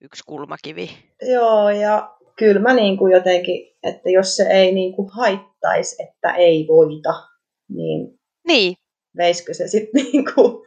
[0.00, 0.90] yksi kulmakivi.
[1.22, 6.34] Joo, ja kyllä mä niin kuin jotenkin, että jos se ei niin kuin haittaisi, että
[6.34, 7.28] ei voita,
[7.68, 8.74] niin, niin.
[9.16, 10.66] veisikö se sitten niin, kuin,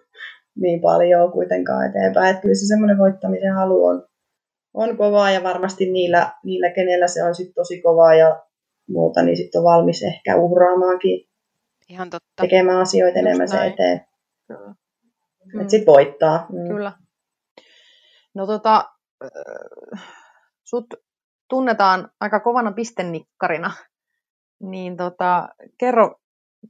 [0.56, 2.30] niin paljon kuitenkaan eteenpäin.
[2.30, 4.07] Että kyllä se semmoinen voittamisen halu on,
[4.78, 8.44] on kovaa ja varmasti niillä, niillä kenellä se on sitten tosi kovaa ja
[8.90, 11.28] muuta, niin sitten on valmis ehkä uhraamaankin
[11.90, 12.42] Ihan totta.
[12.42, 13.70] tekemään asioita Just enemmän näin.
[13.70, 14.08] se eteen.
[14.48, 14.76] Kyllä.
[15.62, 16.46] Että sitten voittaa.
[16.50, 16.68] Mm.
[16.68, 16.92] Kyllä.
[18.34, 18.86] No tota,
[20.64, 20.86] sut
[21.50, 23.72] tunnetaan aika kovana pistennikkarina,
[24.60, 26.16] niin tota, kerro,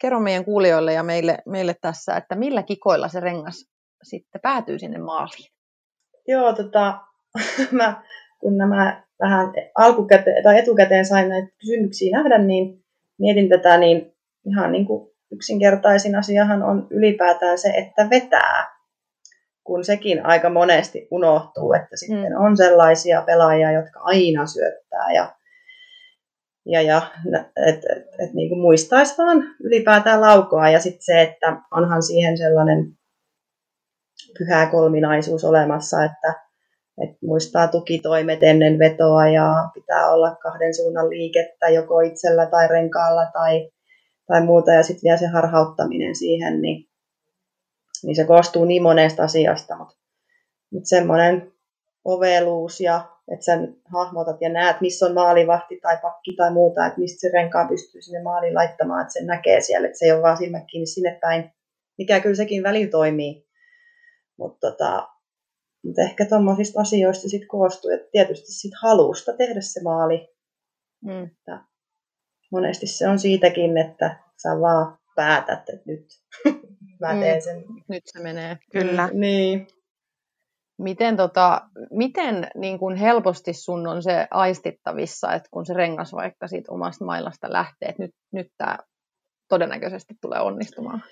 [0.01, 3.65] kerro meidän kuulijoille ja meille, meille tässä, että millä kikoilla se rengas
[4.03, 5.51] sitten päätyy sinne maaliin?
[6.27, 7.06] Joo, tota,
[7.71, 8.01] mä,
[8.39, 12.83] kun nämä vähän alkukäteen, tai etukäteen sain näitä kysymyksiä nähdä, niin
[13.19, 18.77] mietin tätä, niin ihan niin kuin yksinkertaisin asiahan on ylipäätään se, että vetää.
[19.63, 22.45] kun sekin aika monesti unohtuu, että sitten mm.
[22.45, 25.35] on sellaisia pelaajia, jotka aina syöttää ja,
[26.65, 27.01] ja, ja
[27.67, 32.37] että et, et, niin kuin muistaisi vaan ylipäätään laukoa ja sitten se, että onhan siihen
[32.37, 32.97] sellainen
[34.37, 36.46] pyhä kolminaisuus olemassa, että,
[37.03, 43.25] että muistaa tukitoimet ennen vetoa ja pitää olla kahden suunnan liikettä joko itsellä tai renkaalla
[43.33, 43.69] tai,
[44.27, 46.87] tai muuta ja sitten vielä se harhauttaminen siihen, niin
[48.03, 49.95] niin se koostuu niin monesta asiasta, mutta,
[50.71, 51.51] mutta semmoinen
[52.05, 56.99] oveluus ja että sä hahmotat ja näet, missä on maalivahti tai pakki tai muuta, että
[56.99, 60.21] mistä se renkaa pystyy sinne maaliin laittamaan, että sen näkee siellä, että se ei ole
[60.21, 61.51] vaan silmät kiinni sinne päin,
[61.97, 63.47] mikä kyllä sekin välillä toimii.
[64.37, 65.07] Mutta tota,
[65.87, 70.29] mutta ehkä tuommoisista asioista sitten koostuu, että tietysti sit halusta tehdä se maali.
[71.05, 71.23] Mm.
[71.23, 71.63] Että
[72.51, 76.05] monesti se on siitäkin, että sä vaan päätät, että nyt
[77.01, 77.19] mä mm.
[77.19, 77.63] teen sen.
[77.89, 78.57] Nyt se menee.
[78.71, 79.09] Kyllä.
[79.13, 79.67] Niin.
[80.77, 86.47] Miten, tota, miten niin kun helposti sun on se aistittavissa, että kun se rengas vaikka
[86.47, 88.77] siitä omasta mailasta lähtee, että nyt, nyt tämä
[89.49, 91.03] todennäköisesti tulee onnistumaan?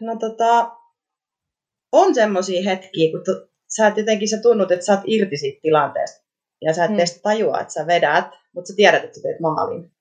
[0.00, 0.76] No tota,
[1.92, 5.58] on semmoisia hetkiä, kun to, sä et jotenkin sä tunnut, että sä oot irti siitä
[5.62, 6.26] tilanteesta.
[6.62, 6.96] Ja sä et mm.
[7.22, 9.92] tajua, että sä vedät, mutta sä tiedät, että sä teet maalin.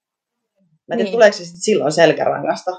[0.88, 1.12] Mä en niin.
[1.12, 2.71] tuleeko se silloin selkärangasta.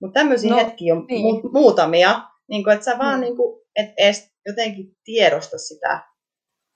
[0.00, 1.36] Mutta tämmöisiä no, hetkiä on niin.
[1.36, 3.20] mu- muutamia, niin kun, että sä vaan mm.
[3.20, 6.00] niin kun, et edes jotenkin tiedosta sitä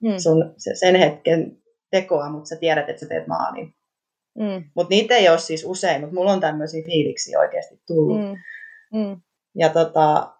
[0.02, 0.18] mm.
[0.18, 3.74] sun, se, sen hetken tekoa, mutta sä tiedät, että sä teet maalin.
[4.38, 4.70] Mm.
[4.74, 8.18] Mutta niitä ei ole siis usein, mutta mulla on tämmöisiä fiiliksiä oikeasti tullut.
[8.20, 8.36] Mm.
[8.98, 9.20] Mm.
[9.54, 10.34] Ja tota,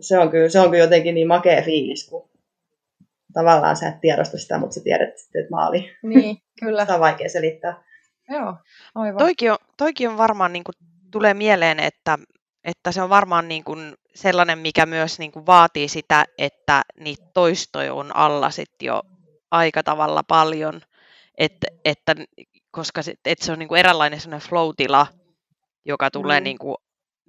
[0.00, 2.30] se on, kyllä, se on kyllä jotenkin niin makea fiilis, kun
[3.32, 5.90] tavallaan sä et tiedosta sitä, mutta sä tiedät, että maali.
[6.02, 6.80] Niin, kyllä.
[6.80, 7.82] sitä on vaikea selittää.
[8.28, 8.54] Joo,
[8.94, 9.18] aivan.
[9.18, 10.74] Toikin on, toikin on varmaan niin kuin
[11.10, 12.18] tulee mieleen, että,
[12.64, 17.24] että se on varmaan niin kuin sellainen, mikä myös niin kuin vaatii sitä, että niitä
[17.34, 19.02] toistoja on alla sitten jo
[19.50, 20.80] aika tavalla paljon,
[21.38, 22.14] että, että
[22.70, 25.06] koska sit, että se on niin kuin eräänlainen sellainen flow-tila,
[25.84, 26.44] joka tulee mm.
[26.44, 26.76] niin kuin,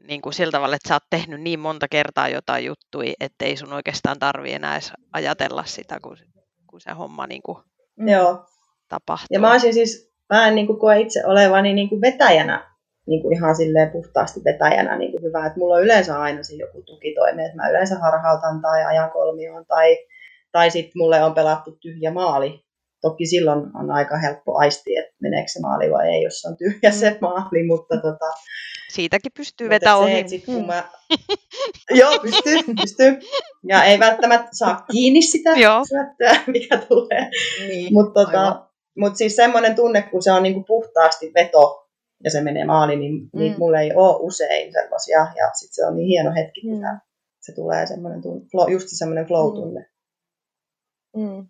[0.07, 3.57] niin kuin sillä tavalla, että sä oot tehnyt niin monta kertaa jotain juttui, että ei
[3.57, 6.17] sun oikeastaan tarvi enää edes ajatella sitä, kun,
[6.67, 7.57] kun se homma niin kuin
[7.97, 8.45] Joo.
[8.89, 9.27] tapahtuu.
[9.29, 12.75] Ja mä olisin siis, mä en niin kuin koe itse olevani niin kuin vetäjänä
[13.07, 16.55] niin kuin ihan silleen puhtaasti vetäjänä niin kuin hyvä, että mulla on yleensä aina se
[16.55, 19.97] joku tukitoimi, että mä yleensä harhautan tai ajan kolmioon tai,
[20.51, 22.65] tai sitten mulle on pelattu tyhjä maali.
[23.01, 26.89] Toki silloin on aika helppo aisti, että meneekö se maali vai ei, jos on tyhjä
[26.89, 26.95] mm.
[26.95, 28.31] se maali, mutta tota,
[28.95, 30.21] Siitäkin pystyy vetämään ohi.
[30.21, 30.65] Se, sit, kun mm.
[30.65, 30.89] mä...
[31.99, 33.19] Joo, pystyy, pystyy.
[33.67, 35.49] Ja ei välttämättä saa kiinni sitä
[35.87, 37.29] syöttöä, mikä tulee.
[37.67, 41.87] Niin, mutta tota, mut siis semmoinen tunne, kun se on niinku puhtaasti veto,
[42.23, 43.39] ja se menee maaliin, niin mm.
[43.39, 45.19] niitä mulla ei ole usein sellaisia.
[45.19, 46.99] Ja sitten se on niin hieno hetki, kun mm.
[47.41, 49.85] se tulee semmoinen tunne, just semmoinen flow-tunne.
[51.15, 51.21] Mm.
[51.21, 51.47] mm.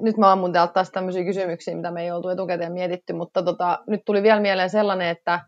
[0.00, 3.78] Nyt mä ammun täältä taas tämmöisiä kysymyksiä, mitä me ei oltu etukäteen mietitty, mutta tota,
[3.86, 5.40] nyt tuli vielä mieleen sellainen, että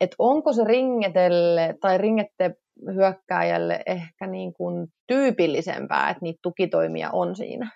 [0.00, 2.54] et onko se ringetelle tai ringette
[2.94, 7.70] hyökkääjälle ehkä niin kuin tyypillisempää, että niitä tukitoimia on siinä?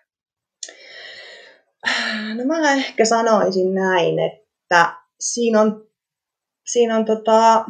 [2.35, 5.87] No mä ehkä sanoisin näin, että siinä on,
[6.67, 7.65] siinä on tota,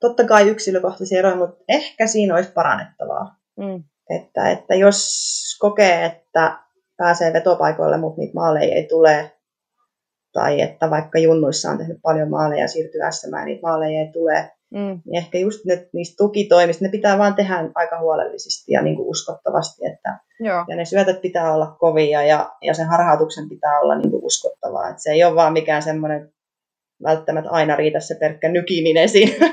[0.00, 3.36] totta kai yksilökohtaisia eroja, mutta ehkä siinä olisi parannettavaa.
[3.56, 3.84] Mm.
[4.10, 4.98] Että, että jos
[5.60, 6.58] kokee, että
[6.96, 9.37] pääsee vetopaikoille, mutta niitä maaleja ei tule,
[10.38, 14.50] tai että vaikka junnuissa on tehnyt paljon maaleja ja siirtyy SM, niitä maaleja ei tule,
[14.70, 15.00] mm.
[15.04, 19.08] niin ehkä just ne, niistä tukitoimista, ne pitää vaan tehdä aika huolellisesti ja niin kuin
[19.08, 20.64] uskottavasti, että Joo.
[20.68, 24.88] ja ne syötöt pitää olla kovia ja, ja sen harhautuksen pitää olla niin kuin uskottavaa,
[24.88, 26.32] että se ei ole vaan mikään semmoinen
[27.02, 29.46] välttämättä aina riitä se pelkkä nykiminen siinä.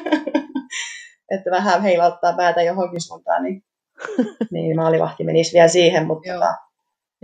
[1.36, 3.63] että vähän heilauttaa päätä johonkin suuntaan, niin,
[4.54, 6.39] niin maalivahti menisi vielä siihen, mutta, Joo.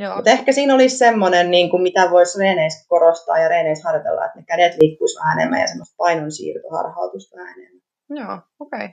[0.02, 0.16] Joo.
[0.16, 4.40] mutta ehkä siinä olisi semmoinen, niin kuin mitä voisi reeneissä korostaa ja reeneissä harjoitella, että
[4.40, 7.82] ne kädet liikkuisi vähän enemmän ja semmoista painonsiirtoharhautusta vähän enemmän.
[8.10, 8.86] Joo, okei.
[8.86, 8.90] Okay.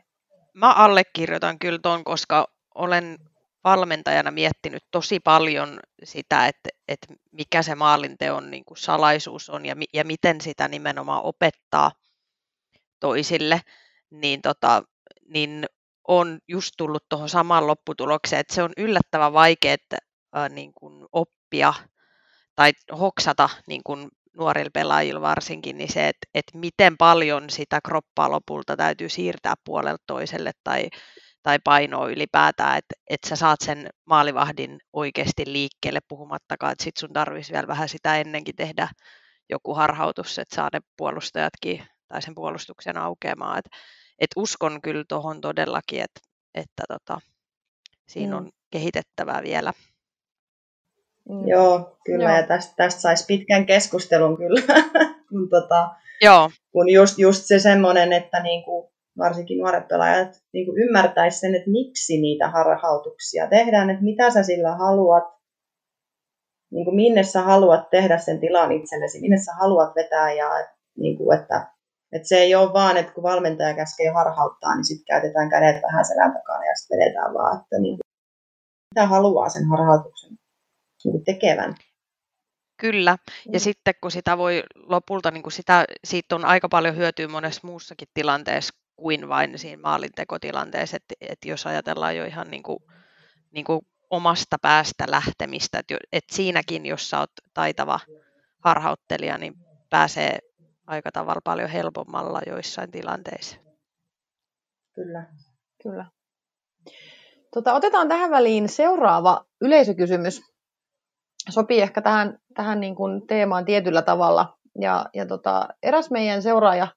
[0.54, 3.18] Mä allekirjoitan kyllä ton, koska olen
[3.64, 9.76] valmentajana miettinyt tosi paljon sitä, että, että mikä se maalinteon niin kuin salaisuus on ja,
[9.94, 11.92] ja miten sitä nimenomaan opettaa
[13.00, 13.60] toisille,
[14.10, 14.82] niin, tota,
[15.28, 15.66] niin
[16.08, 19.96] on just tullut tuohon samaan lopputulokseen, että se on yllättävän vaikea että,
[20.32, 21.74] ää, niin kuin oppia
[22.54, 28.30] tai hoksata niin kuin nuorilla pelaajilla varsinkin, niin se, että, että miten paljon sitä kroppaa
[28.30, 30.88] lopulta täytyy siirtää puolelta toiselle tai
[31.42, 37.12] tai painoa ylipäätään, että, että sä saat sen maalivahdin oikeasti liikkeelle puhumattakaan, että sit sun
[37.12, 38.88] tarvitsisi vielä vähän sitä ennenkin tehdä
[39.50, 43.58] joku harhautus, että saa ne puolustajatkin tai sen puolustuksen aukeamaan.
[43.58, 43.64] Et,
[44.18, 46.20] et uskon kyllä tuohon todellakin, että
[46.54, 47.20] että tota,
[48.08, 48.38] siinä mm.
[48.38, 49.72] on kehitettävää vielä.
[51.28, 51.48] Mm.
[51.48, 52.36] Joo, kyllä, Joo.
[52.36, 54.60] ja tästä, tästä saisi pitkän keskustelun kyllä,
[55.28, 56.50] kun, tota, Joo.
[56.72, 62.20] kun just, just se semmoinen, että niinku, varsinkin nuoret pelaajat niinku ymmärtäisi sen, että miksi
[62.20, 65.24] niitä harhautuksia tehdään, että mitä sä sillä haluat,
[66.72, 70.48] niinku, minne sä haluat tehdä sen tilan itsellesi, minne sä haluat vetää, ja
[70.98, 71.66] niinku, että,
[72.12, 76.04] että se ei ole vaan, että kun valmentaja käskee harhauttaa, niin sitten käytetään kädet vähän
[76.04, 78.00] selän takana ja sitten vedetään vaan, että niinku,
[78.94, 80.37] mitä haluaa sen harhautuksen
[81.04, 81.74] niin tekevän.
[82.80, 83.58] Kyllä, ja mm.
[83.58, 88.08] sitten kun sitä voi lopulta, niin kuin sitä, siitä on aika paljon hyötyä monessa muussakin
[88.14, 92.78] tilanteessa kuin vain siinä maalintekotilanteessa, että, että jos ajatellaan jo ihan niin kuin,
[93.50, 93.80] niin kuin
[94.10, 98.00] omasta päästä lähtemistä, että, että siinäkin, jos sä oot taitava
[98.64, 99.54] harhauttelija, niin
[99.90, 100.38] pääsee
[100.86, 103.56] aika tavalla paljon helpommalla joissain tilanteissa.
[104.94, 105.26] Kyllä.
[105.82, 106.06] Kyllä.
[107.54, 110.42] Tota, otetaan tähän väliin seuraava yleisökysymys
[111.52, 114.58] sopii ehkä tähän, tähän niin kuin teemaan tietyllä tavalla.
[114.80, 116.88] Ja, ja tota, eräs meidän seuraaja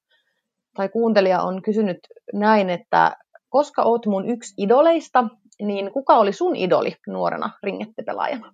[0.75, 1.99] tai kuuntelija on kysynyt
[2.33, 3.17] näin, että
[3.49, 5.23] koska oot mun yksi idoleista,
[5.61, 8.53] niin kuka oli sun idoli nuorena ringettepelaajana?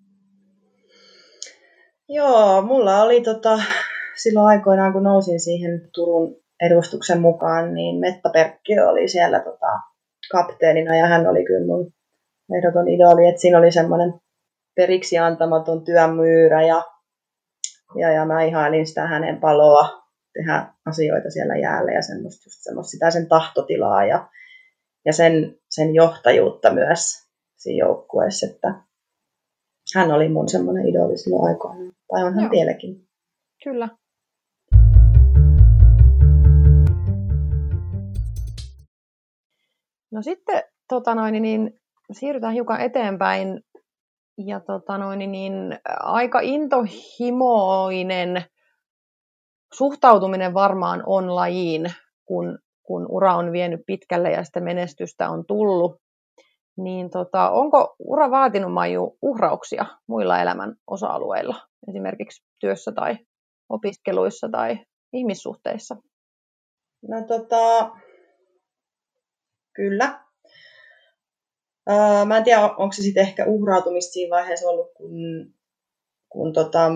[2.10, 3.60] Joo, mulla oli tota,
[4.16, 9.80] silloin aikoinaan, kun nousin siihen Turun edustuksen mukaan, niin Metta Perkki oli siellä tota,
[10.32, 11.92] kapteenina ja hän oli kyllä mun
[12.58, 14.14] ehdoton idoli, että siinä oli semmoinen
[14.78, 16.84] periksi antamaton työmyyrä ja,
[17.96, 22.92] ja, ja mä ihailin sitä hänen paloa tehdä asioita siellä jäällä ja semmoista, just semmoista
[22.92, 24.30] sitä sen tahtotilaa ja,
[25.06, 28.74] ja sen, sen johtajuutta myös siinä joukkueessa, että
[29.96, 33.08] hän oli mun semmoinen idoli silloin aikoina, tai on hän vieläkin.
[33.64, 33.90] Kyllä.
[40.12, 41.80] No sitten tota noin, niin
[42.12, 43.64] siirrytään hiukan eteenpäin
[44.38, 48.44] ja tota noin, niin, aika intohimoinen
[49.74, 51.94] suhtautuminen varmaan on lajiin,
[52.26, 56.02] kun, kun ura on vienyt pitkälle ja sitä menestystä on tullut.
[56.78, 61.56] Niin tota, onko ura vaatinut Maiju uhrauksia muilla elämän osa-alueilla,
[61.90, 63.18] esimerkiksi työssä tai
[63.70, 64.80] opiskeluissa tai
[65.14, 65.96] ihmissuhteissa?
[67.08, 67.92] No tota,
[69.76, 70.27] kyllä.
[71.90, 75.12] Uh, mä en tiedä, onko se sitten ehkä uhrautumista siinä vaiheessa ollut, kun,
[76.30, 76.92] kun tota,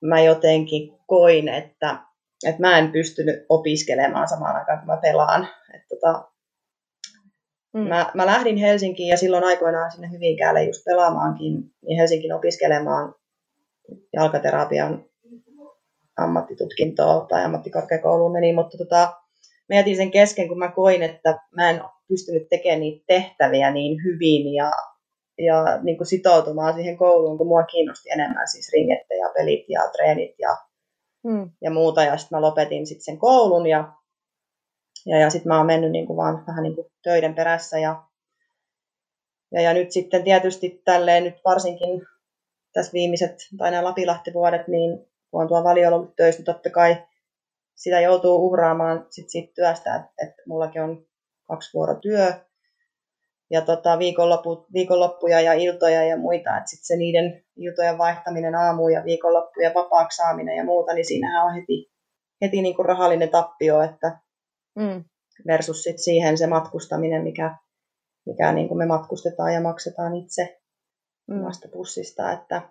[0.00, 1.98] mä jotenkin koin, että,
[2.46, 5.48] että mä en pystynyt opiskelemaan samaan aikaan, kun mä pelaan.
[5.74, 6.28] Et tota,
[7.74, 7.88] mm.
[7.88, 11.52] mä, mä lähdin Helsinkiin ja silloin aikoinaan sinne Hyvinkäälle just pelaamaankin,
[11.86, 13.14] niin Helsinkin opiskelemaan
[14.12, 15.04] jalkaterapian
[16.16, 19.14] ammattitutkintoa tai ammattikorkeakouluun meni, mutta tota,
[19.68, 24.04] mä jätin sen kesken, kun mä koin, että mä en pystynyt tekemään niitä tehtäviä niin
[24.04, 24.70] hyvin ja,
[25.38, 29.80] ja niin kuin sitoutumaan siihen kouluun, kun mua kiinnosti enemmän siis ringette ja pelit ja
[29.92, 30.56] treenit ja,
[31.28, 31.50] hmm.
[31.62, 32.04] ja muuta.
[32.04, 33.92] Ja sitten mä lopetin sitten sen koulun ja,
[35.06, 38.02] ja, ja sitten mä oon mennyt niin kuin vaan vähän niin kuin töiden perässä ja,
[39.52, 42.02] ja, ja nyt sitten tietysti tälleen nyt varsinkin
[42.72, 44.98] tässä viimeiset tai nämä Lapilahti-vuodet, niin
[45.30, 46.96] kun on tuo valio ollut töissä, niin totta kai
[47.74, 51.06] sitä joutuu uhraamaan sit siitä työstä, että et mullakin on
[51.48, 52.32] kaksi vuorotyö
[53.50, 58.92] ja tota, viikonloppu, viikonloppuja ja iltoja ja muita, että sitten se niiden iltojen vaihtaminen aamuun
[58.92, 61.92] ja viikonloppuja vapaaksi saaminen ja muuta, niin siinähän on heti,
[62.42, 64.18] heti niin kuin rahallinen tappio, että
[64.74, 65.04] mm.
[65.46, 67.56] versus sit siihen se matkustaminen, mikä,
[68.26, 70.60] mikä niin kuin me matkustetaan ja maksetaan itse
[71.28, 71.40] mm.
[71.40, 72.62] omasta pussista, että,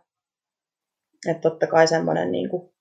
[1.28, 2.75] että totta kai semmoinen niin kuin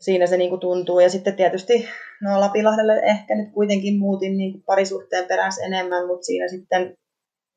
[0.00, 1.00] siinä se niin kuin tuntuu.
[1.00, 1.88] Ja sitten tietysti
[2.22, 6.96] no Lapilahdelle ehkä nyt kuitenkin muutin niin kuin parisuhteen perässä enemmän, mutta siinä sitten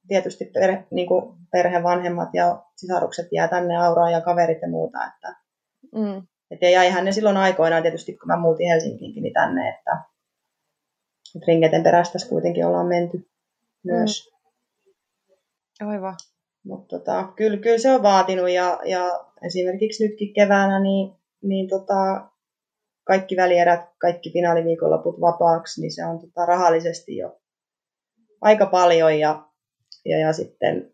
[0.07, 4.99] tietysti perhe, niin kuin perhevanhemmat ja sisarukset jää tänne auraan ja kaverit ja muuta.
[5.05, 5.35] Että,
[5.95, 6.27] mm.
[6.51, 10.03] et ja jäihän ne silloin aikoinaan tietysti, kun mä muutin Helsinkiinkin niin tänne, että,
[11.35, 13.29] että ringeten perästä kuitenkin ollaan menty
[13.83, 14.29] myös.
[15.81, 15.87] Mm.
[15.87, 16.15] Aivan.
[16.63, 22.28] Mutta tota, kyllä, kyllä, se on vaatinut ja, ja esimerkiksi nytkin keväänä niin niin tota,
[23.09, 27.39] kaikki välierät, kaikki finaaliviikonloput vapaaksi, niin se on tota, rahallisesti jo
[28.41, 29.45] aika paljon ja,
[30.05, 30.93] ja, ja sitten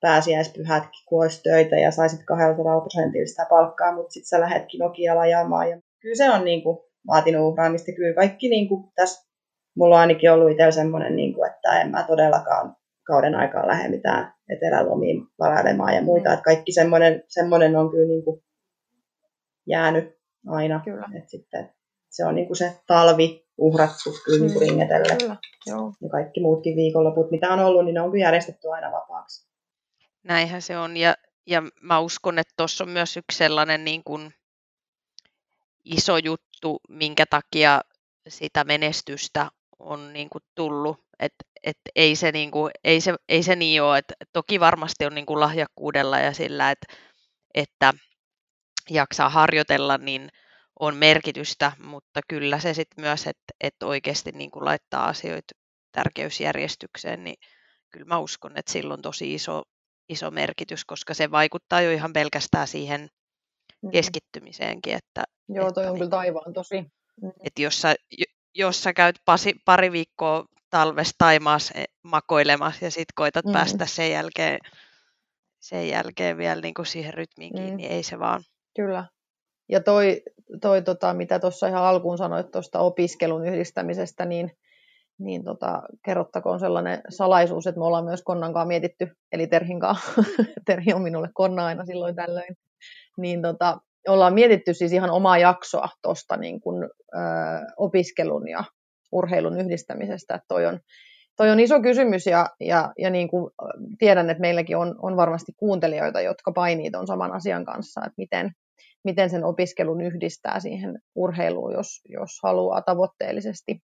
[0.00, 5.20] pääsiäispyhätkin, kun olisi töitä ja saisit 200 prosentilla sitä palkkaa, mutta sitten sä lähdetkin Nokialla
[5.20, 5.70] ajamaan.
[5.70, 7.92] Ja kyllä se on niin kuin, vaatinut uhraamista.
[7.96, 9.28] Kyllä kaikki niin kuin, tässä,
[9.76, 12.76] mulla on ainakin ollut itsellä semmoinen, niin kuin, että en mä todellakaan
[13.06, 16.28] kauden aikaa lähde mitään etelälomiin varailemaan ja muita.
[16.28, 16.34] Mm.
[16.34, 18.42] Että kaikki semmoinen, semmoinen on kyllä niin kuin,
[19.66, 20.80] jäänyt aina.
[20.84, 21.08] Kyllä.
[21.18, 21.72] Et sitten
[22.10, 25.16] se on niin kuin se talvi uhrattu kyllä niin kuin Mm, ringetelle.
[25.20, 25.92] Kyllä, joo.
[26.02, 29.48] Ja kaikki muutkin viikonloput, mitä on ollut, niin ne on kyllä järjestetty aina vapaaksi.
[30.22, 30.96] Näinhän se on.
[30.96, 31.14] Ja,
[31.46, 34.34] ja mä uskon, että tuossa on myös yksi sellainen niin kuin
[35.84, 37.80] iso juttu, minkä takia
[38.28, 41.00] sitä menestystä on niin kuin tullut.
[41.18, 43.98] Et, et ei, se niin kuin, ei, se, ei se niin ole.
[43.98, 46.94] Et toki varmasti on niin kuin lahjakkuudella ja sillä, että,
[47.54, 47.94] että
[48.90, 50.28] jaksaa harjoitella, niin
[50.80, 55.54] on merkitystä, mutta kyllä se sitten myös, että, että oikeasti niin kuin laittaa asioita
[55.92, 57.36] tärkeysjärjestykseen, niin
[57.90, 59.62] kyllä mä uskon, että sillä on tosi iso,
[60.08, 63.08] iso merkitys, koska se vaikuttaa jo ihan pelkästään siihen
[63.82, 63.90] Mm.
[63.90, 66.80] keskittymiseenkin, että, Joo, toi että on niin kyllä taivaan tosi.
[67.22, 67.32] Mm.
[67.44, 68.24] että jos, sä, jo-
[68.54, 73.52] jos sä käyt pasi, pari viikkoa talvessa Taimaassa eh, makoilemassa ja sitten koitat Mm.
[73.52, 74.58] päästä sen jälkeen,
[75.60, 77.76] sen jälkeen vielä niin kuin siihen rytmiin kiinni, Mm.
[77.76, 78.42] niin ei se vaan.
[78.78, 79.04] Kyllä.
[79.68, 80.22] Ja toi,
[80.60, 84.50] toi tota, mitä tuossa ihan alkuun sanoit tuosta opiskelun yhdistämisestä, niin,
[85.18, 89.96] niin tota, kerrottakoon sellainen salaisuus, että me ollaan myös Konnankaan mietitty, eli Terhinkaan,
[90.66, 92.56] Terhi on minulle Konna aina silloin tällöin,
[93.16, 97.18] niin tota, ollaan mietitty siis ihan omaa jaksoa tuosta niin kun, ö,
[97.76, 98.64] opiskelun ja
[99.12, 100.80] urheilun yhdistämisestä, että toi on,
[101.36, 103.50] toi on iso kysymys ja, ja, ja niin kuin
[103.98, 108.52] tiedän, että meilläkin on, on varmasti kuuntelijoita, jotka painii tuon saman asian kanssa, että miten,
[109.04, 113.80] miten sen opiskelun yhdistää siihen urheiluun, jos, jos haluaa tavoitteellisesti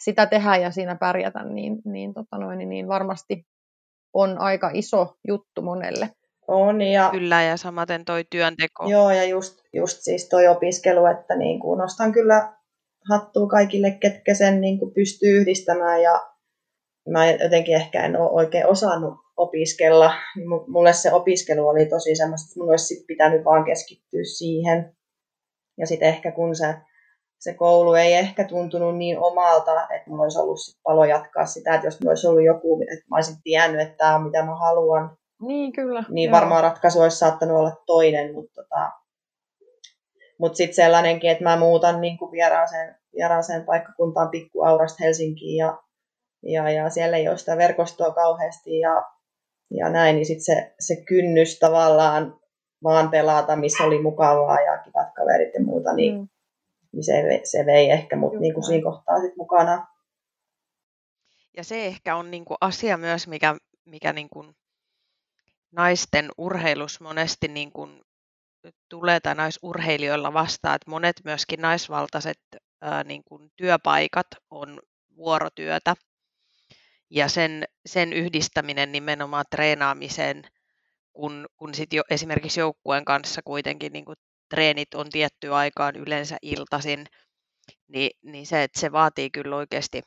[0.00, 3.46] sitä tehdä ja siinä pärjätä, niin, niin, tota noin, niin varmasti
[4.14, 6.10] on aika iso juttu monelle.
[6.48, 8.90] On, ja Kyllä, ja samaten toi työnteko.
[8.90, 12.52] Joo, ja just, just siis toi opiskelu, että niin kuin nostan kyllä
[13.10, 16.20] hattua kaikille, ketkä sen niin kuin pystyy yhdistämään, ja
[17.12, 20.12] mä jotenkin ehkä en ole oikein osannut opiskella.
[20.36, 24.20] niin mu- Mulle se opiskelu oli tosi semmoista, että mun olisi sit pitänyt vaan keskittyä
[24.38, 24.96] siihen.
[25.78, 26.74] Ja sitten ehkä kun se,
[27.38, 31.74] se koulu ei ehkä tuntunut niin omalta, että mulla olisi ollut sit palo jatkaa sitä,
[31.74, 34.54] että jos mulla olisi ollut joku, että mä olisin tiennyt, että tämä on mitä mä
[34.54, 36.04] haluan, Niin, kyllä.
[36.08, 36.36] niin joo.
[36.36, 38.90] varmaan ratkaisu olisi saattanut olla toinen, mutta tota,
[40.38, 45.78] mut sitten sellainenkin, että mä muutan niin kuin vieraaseen, vieraaseen paikkakuntaan pikkuaurasta Helsinkiin ja,
[46.42, 49.02] ja, ja siellä ei ole sitä verkostoa kauheasti ja,
[49.70, 52.40] ja näin, niin sitten se, se kynnys tavallaan
[52.82, 56.28] vaan pelata, missä oli mukavaa ja kivat kaverit ja muuta, niin, Mm.
[56.92, 59.86] niin se, vei- se vei ehkä mut niin kuin siinä kohtaa sit mukana.
[61.56, 64.56] Ja se ehkä on niin kuin asia myös, mikä, mikä niin kuin
[65.72, 68.02] naisten urheilus monesti niin kuin
[68.88, 72.38] tulee tai naisurheilijoilla vastaan, että monet myöskin naisvaltaiset
[72.80, 74.80] ää, niin kuin työpaikat on
[75.16, 75.94] vuorotyötä
[77.10, 80.42] ja sen, sen yhdistäminen nimenomaan treenaamiseen,
[81.12, 84.16] kun, kun sit jo esimerkiksi joukkueen kanssa kuitenkin niin kuin
[84.50, 87.06] treenit on tiettyyn aikaan yleensä iltaisin,
[87.88, 90.02] niin, niin se, että se vaatii kyllä oikeasti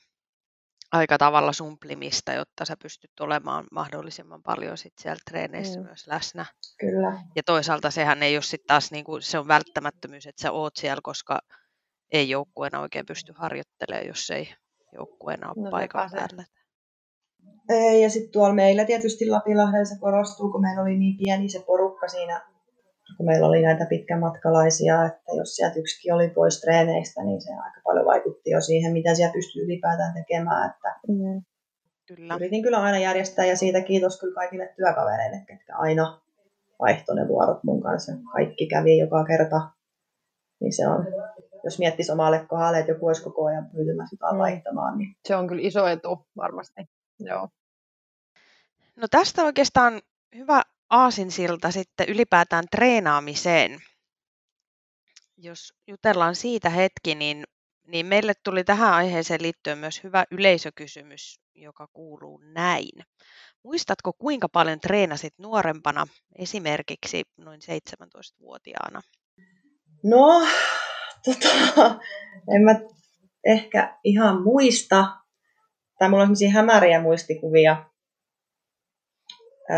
[0.92, 5.86] aika tavalla sumplimista, jotta sä pystyt olemaan mahdollisimman paljon sit siellä treeneissä Mm.
[5.86, 6.46] myös läsnä.
[6.80, 7.22] Kyllä.
[7.36, 10.76] Ja toisaalta sehän ei ole sitten taas, niin kuin, se on välttämättömyys, että sä oot
[10.76, 11.40] siellä, koska
[12.12, 14.54] ei joukkueena oikein pysty harjoittelemaan, jos ei
[14.94, 16.61] joukkueena ole No paikan sepä se.
[18.02, 22.08] Ja sitten tuolla meillä tietysti Lapilahdella se korostuu, kun meillä oli niin pieni se porukka
[22.08, 22.42] siinä,
[23.18, 27.82] kun meillä oli näitä pitkämatkalaisia, että jos sieltä yksikin oli pois treeneistä, niin se aika
[27.84, 30.70] paljon vaikutti jo siihen, mitä siellä pystyy ylipäätään tekemään.
[30.70, 31.42] Että Mm.
[32.08, 32.36] Kyllä.
[32.36, 36.22] yritin kyllä aina järjestää, ja siitä kiitos kyllä kaikille työkavereille, ketkä aina
[36.80, 38.12] vaihtoi ne vuorot mun kanssa.
[38.34, 39.62] Kaikki kävi joka kerta.
[40.62, 41.06] Niin se on,
[41.64, 44.40] jos miettisi omalle kohdalle, että joku olisi koko ajan pyytämässä jotain Mm.
[44.40, 46.82] vaihtamaan, niin Se on kyllä iso etu varmasti.
[47.26, 47.50] Joo.
[48.96, 50.02] No tästä oikeastaan
[50.36, 53.80] hyvä aasinsilta sitten ylipäätään treenaamiseen.
[55.38, 57.44] Jos jutellaan siitä hetki, niin,
[57.88, 63.06] niin meille tuli tähän aiheeseen liittyen myös hyvä yleisökysymys, joka kuuluu näin.
[63.64, 69.02] Muistatko, kuinka paljon treenasit nuorempana, esimerkiksi noin 17-vuotiaana?
[70.04, 70.48] No,
[71.26, 72.00] tota,
[72.56, 72.80] en mä
[73.46, 75.21] ehkä ihan muista,
[76.02, 77.86] tai mulla on sellaisia hämäriä muistikuvia.
[79.70, 79.78] Öö,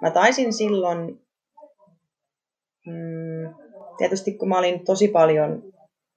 [0.00, 1.20] mä taisin silloin,
[2.86, 3.54] mm,
[3.98, 5.62] tietysti kun mä olin tosi paljon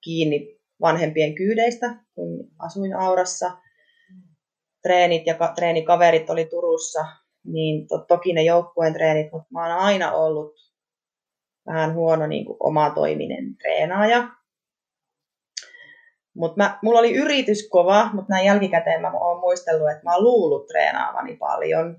[0.04, 3.58] kiinni vanhempien kyydeistä, kun asuin Aurassa,
[4.84, 7.06] treenit ja ka- treenikaverit oli Turussa,
[7.46, 10.54] niin to- toki ne joukkueen treenit, mutta mä oon aina ollut
[11.68, 14.28] vähän huono niin kuin omatoiminen treenaaja.
[16.36, 20.24] Mut mä, mulla oli yritys kova, mutta näin jälkikäteen mä oon muistellut, että mä oon
[20.24, 21.98] luullut treenaavani paljon.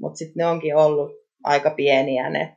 [0.00, 1.12] Mutta sitten ne onkin ollut
[1.44, 2.56] aika pieniä ne,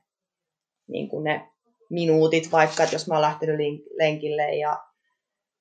[0.87, 1.47] niin kuin ne
[1.89, 3.57] minuutit, vaikka että jos mä oon lähtenyt
[3.97, 4.83] lenkille ja,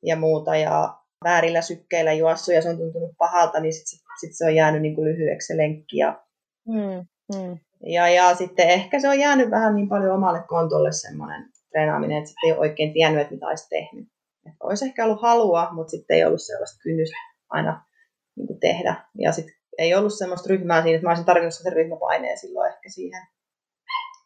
[0.02, 4.44] ja muuta ja väärillä sykkeillä juossut ja se on tuntunut pahalta, niin sitten sit se
[4.44, 5.96] on jäänyt niin kuin lyhyeksi se lenkki.
[5.96, 6.22] Ja,
[6.66, 7.58] mm, mm.
[7.86, 12.28] Ja, ja sitten ehkä se on jäänyt vähän niin paljon omalle kontolle semmoinen treenaaminen, että
[12.28, 14.08] sitten ei ole oikein tiennyt, että mitä olisi tehnyt.
[14.48, 17.16] Että olisi ehkä ollut halua, mutta sitten ei ollut sellaista kynnystä
[17.48, 17.84] aina
[18.36, 19.04] niin kuin tehdä.
[19.18, 22.88] Ja sitten ei ollut semmoista ryhmää siinä, että mä olisin tarvinnut sen ryhmäpaineen silloin ehkä
[22.88, 23.26] siihen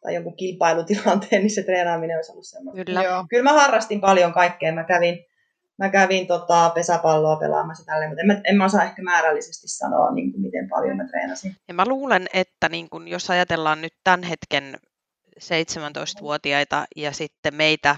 [0.03, 2.85] tai jonkun kilpailutilanteen, niin se treenaaminen olisi ollut semmoista.
[2.85, 3.03] Kyllä.
[3.03, 3.25] Joo.
[3.29, 4.73] Kyllä mä harrastin paljon kaikkea.
[4.73, 5.25] Mä kävin,
[5.77, 10.11] mä kävin tota, pesäpalloa pelaamassa tälleen, mutta en mä, en mä osaa ehkä määrällisesti sanoa,
[10.11, 11.55] niin kuin, miten paljon mä treenasin.
[11.67, 14.77] Ja mä luulen, että niin kun, jos ajatellaan nyt tämän hetken
[15.39, 17.97] 17-vuotiaita ja sitten meitä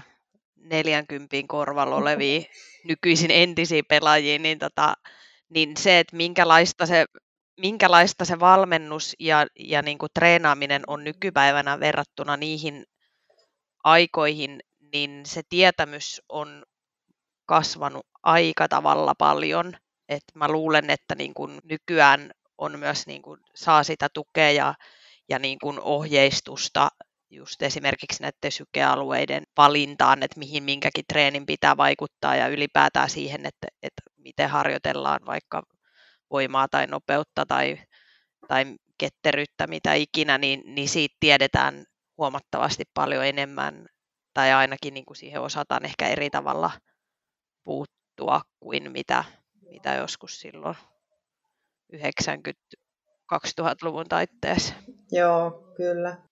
[0.56, 2.42] 40 korvalla olevia
[2.84, 4.94] nykyisin entisiä pelaajia, niin, tota,
[5.48, 7.04] niin se, että minkälaista se
[7.60, 12.84] minkälaista se valmennus ja, ja niin kuin treenaaminen on nykypäivänä verrattuna niihin
[13.84, 14.60] aikoihin,
[14.92, 16.62] niin se tietämys on
[17.46, 19.76] kasvanut aika tavalla paljon.
[20.08, 24.74] Et mä luulen, että niin kuin nykyään on myös niin kuin, saa sitä tukea ja,
[25.28, 26.88] ja niin kuin ohjeistusta
[27.30, 33.66] just esimerkiksi näiden sykealueiden valintaan, että mihin minkäkin treenin pitää vaikuttaa ja ylipäätään siihen, että,
[33.82, 35.62] että miten harjoitellaan vaikka
[36.30, 37.78] voimaa tai nopeutta tai,
[38.48, 38.64] tai
[38.98, 41.84] ketteryyttä, mitä ikinä, niin, niin siitä tiedetään
[42.18, 43.86] huomattavasti paljon enemmän
[44.34, 46.70] tai ainakin niin kuin siihen osataan ehkä eri tavalla
[47.64, 49.24] puuttua kuin mitä,
[49.70, 50.76] mitä joskus silloin
[51.92, 54.74] 90-2000-luvun taitteessa.
[55.12, 56.25] Joo, kyllä.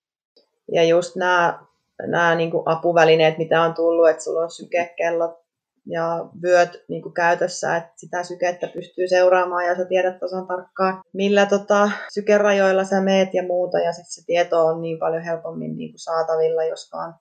[0.72, 1.58] Ja just nämä,
[2.06, 5.44] nämä niin kuin apuvälineet, mitä on tullut, että sulla on sykekellot
[5.86, 11.02] ja vyöt niin kuin käytössä, että sitä sykettä pystyy seuraamaan ja sä tiedät tasan tarkkaan,
[11.12, 13.78] millä tota, sykerajoilla sä meet ja muuta.
[13.78, 17.14] Ja sitten se tieto on niin paljon helpommin niin kuin saatavilla, jos vaan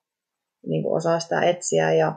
[0.66, 2.16] niin kuin osaa sitä etsiä ja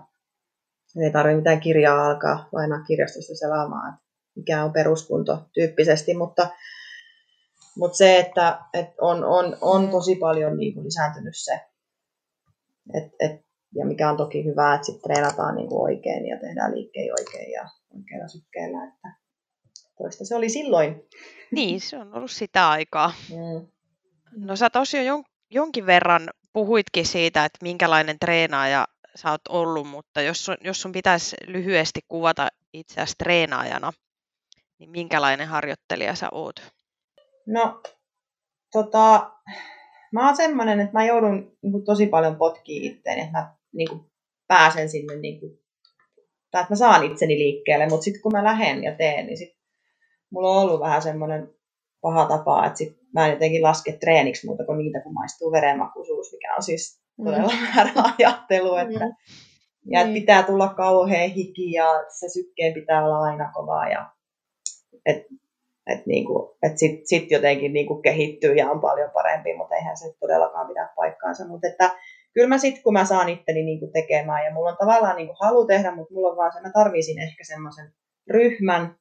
[1.04, 4.06] ei tarvitse mitään kirjaa alkaa lainaa kirjastosta selaamaan, että
[4.36, 6.48] mikä on peruskunto tyyppisesti, mutta,
[7.76, 11.60] mutta se, että, että on, on, on tosi paljon niin kuin lisääntynyt se,
[12.94, 16.74] että, että ja mikä on toki hyvä, että sitten treenataan niin kuin oikein ja tehdään
[16.74, 18.84] liikkeitä oikein ja oikealla sykkeellä.
[18.84, 19.08] Että
[19.98, 21.02] toista se oli silloin.
[21.50, 23.12] Niin, se on ollut sitä aikaa.
[23.30, 23.66] Mm.
[24.36, 30.44] No sä tosiaan jonkin verran puhuitkin siitä, että minkälainen treenaaja sä oot ollut, mutta jos
[30.44, 33.92] sun, jos sun pitäisi lyhyesti kuvata itseäsi treenaajana,
[34.78, 36.75] niin minkälainen harjoittelija sä oot?
[37.46, 37.80] No,
[38.72, 39.30] tota,
[40.12, 43.88] mä oon semmoinen, että mä joudun niin kuin, tosi paljon potkiin itteen, että mä niin
[43.88, 44.00] kuin,
[44.48, 45.58] pääsen sinne, niin kuin,
[46.50, 49.56] tai että mä saan itseni liikkeelle, mutta sitten kun mä lähden ja teen, niin sit
[50.30, 51.54] mulla on ollut vähän semmoinen
[52.00, 56.32] paha tapa, että sit mä en jotenkin laske treeniksi muuta kuin niitä, kun maistuu verenmakuisuus,
[56.32, 57.24] mikä on siis mm.
[57.24, 57.66] todella mm.
[57.76, 59.12] väärä ajattelu, että mm.
[59.92, 60.22] ja että niin.
[60.22, 64.10] pitää tulla kauhean hiki ja se sykkeen pitää olla aina kovaa ja
[65.06, 65.26] et,
[65.86, 70.14] et niinku, et sit, sit jotenkin niinku kehittyy ja on paljon parempi, mutta eihän se
[70.20, 71.48] todellakaan pidä paikkaansa.
[71.48, 71.90] Mutta että
[72.34, 75.26] kyllä mä sitten, kun mä saan itteni niin kuin tekemään ja mulla on tavallaan niin
[75.26, 77.92] kuin halu tehdä, mutta mulla on vaan se, mä tarvisin ehkä semmoisen
[78.30, 78.96] ryhmän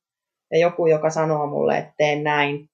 [0.52, 2.70] ja joku, joka sanoo mulle, että teen näin.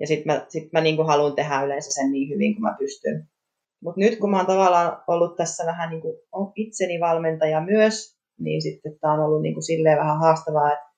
[0.00, 2.76] Ja sitten mä, sit mä niin kuin haluan tehdä yleensä sen niin hyvin kuin mä
[2.78, 3.28] pystyn.
[3.82, 6.16] Mutta nyt kun mä oon tavallaan ollut tässä vähän niin kuin
[6.54, 10.88] itseni valmentaja myös, niin sitten tämä on ollut niin kuin silleen vähän haastavaa, että,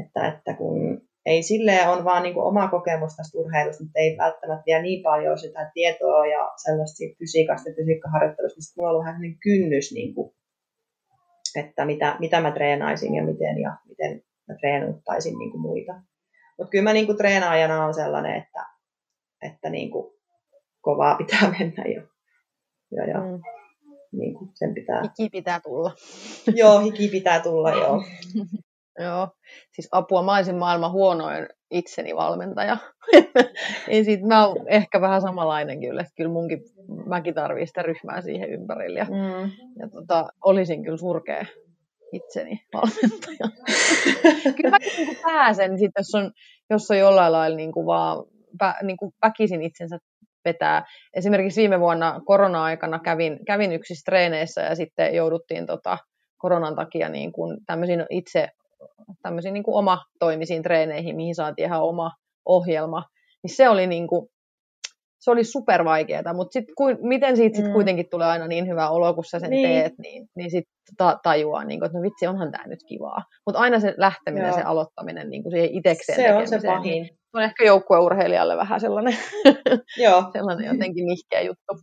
[0.00, 4.62] että, että kun ei silleen on vaan niin oma kokemus tästä urheilusta, mutta ei välttämättä
[4.66, 9.38] vielä niin paljon sitä tietoa ja sellaista fysiikasta ja fysiikkaharjoittelusta, niin mulla on ollut vähän
[9.42, 10.34] kynnys, niin kuin,
[11.56, 15.92] että mitä, mitä mä treenaisin ja miten ja miten mä treenuttaisin niin kuin muita.
[16.58, 18.66] Mutta kyllä mä niin kuin treenaajana on sellainen, että,
[19.42, 20.12] että niin kuin
[20.80, 22.02] kovaa pitää mennä jo.
[22.96, 23.40] Ja, ja mm.
[24.12, 25.02] niin kuin sen pitää...
[25.02, 25.92] Hiki pitää tulla.
[26.54, 28.02] joo, hiki pitää tulla, joo.
[29.04, 29.28] Joo,
[29.72, 32.76] siis apua, mä olisin maailman huonoin itseni valmentaja.
[33.88, 36.60] niin sit mä oon ehkä vähän samanlainen kyllä, että kyllä munkin,
[37.06, 38.98] mäkin tarvii sitä ryhmää siihen ympärille.
[38.98, 39.50] Ja, mm.
[39.78, 41.44] ja tota, olisin kyllä surkea
[42.12, 43.50] itseni valmentaja.
[44.56, 46.32] kyllä mäkin niin pääsen, sit jos, on,
[46.70, 48.24] jos on jollain lailla niin kuin vaan
[48.58, 49.98] pä, niin kuin väkisin itsensä
[50.44, 50.84] vetää.
[51.14, 55.98] Esimerkiksi viime vuonna korona-aikana kävin, kävin yksissä treeneissä ja sitten jouduttiin tota,
[56.38, 58.48] koronan takia niin kuin tämmöisiin itse
[59.22, 62.10] tämmöisiin niin kuin omatoimisiin treeneihin, mihin saatiin ihan oma
[62.44, 63.04] ohjelma,
[63.42, 64.28] niin se oli niin kuin,
[65.20, 67.72] se oli super vaikeaa, mutta sit, ku, miten siitä sit mm.
[67.72, 69.68] kuitenkin tulee aina niin hyvä olo, kun sä sen niin.
[69.68, 73.22] teet, niin, niin sitten ta- tajuaa, niin kuin, että no vitsi, onhan tämä nyt kivaa.
[73.46, 74.56] Mutta aina se lähteminen, Joo.
[74.56, 77.02] se aloittaminen niin kuin siihen itekseen Se on se niin pahin.
[77.02, 79.16] Niin, on ehkä joukkueurheilijalle vähän sellainen,
[80.04, 80.24] Joo.
[80.32, 81.74] sellainen jotenkin nihkeä juttu.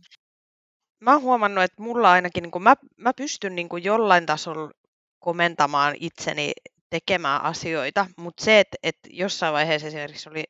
[1.00, 4.70] Mä oon huomannut, että mulla ainakin, niin kuin mä, mä pystyn niin kuin jollain tasolla
[5.18, 6.52] komentamaan itseni
[6.90, 10.44] tekemään asioita, mutta se, että, että jossain vaiheessa esimerkiksi oli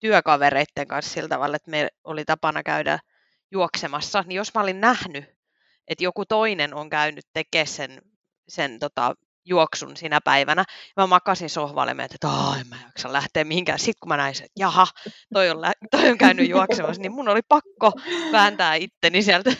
[0.00, 2.98] työkavereiden kanssa sillä tavalla, että me oli tapana käydä
[3.50, 5.24] juoksemassa, niin jos mä olin nähnyt,
[5.88, 8.02] että joku toinen on käynyt tekemään sen,
[8.48, 9.14] sen tota,
[9.44, 10.64] juoksun sinä päivänä.
[10.96, 12.28] Mä makasin sohvalle ja että
[12.60, 13.78] en mä jaksa lähteä mihinkään.
[13.78, 14.86] Sitten kun mä näin, että jaha,
[15.34, 17.92] toi on, lä- toi on käynyt juoksemassa, niin mun oli pakko
[18.32, 19.50] vääntää itteni sieltä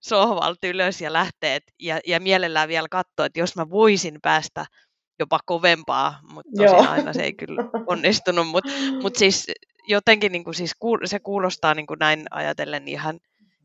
[0.00, 1.58] sohvalta ylös ja lähteä.
[1.80, 4.66] Ja, ja mielellään vielä katsoa, että jos mä voisin päästä
[5.18, 8.48] jopa kovempaa, mutta tosiaan aina se ei kyllä onnistunut.
[8.48, 8.70] Mutta
[9.02, 9.46] mut siis
[9.88, 13.20] jotenkin niin kuin siis se kuulostaa niin kuin näin ajatellen ihan,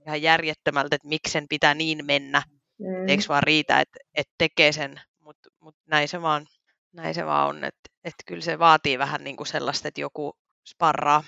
[0.06, 2.44] ihan järjettömältä, että miksen pitää niin mennä.
[2.80, 3.10] Mm.
[3.10, 6.48] Eikö vaan riitä, että, että tekee sen mutta mut näin, se vaan,
[6.94, 10.34] näin se vaan on, että et kyllä se vaatii vähän niin kuin sellaista, että joku
[10.70, 11.24] sparraa.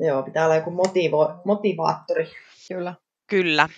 [0.00, 2.30] Joo, pitää olla joku motivo, motivaattori.
[2.68, 2.94] Kyllä.
[3.26, 3.68] Kyllä.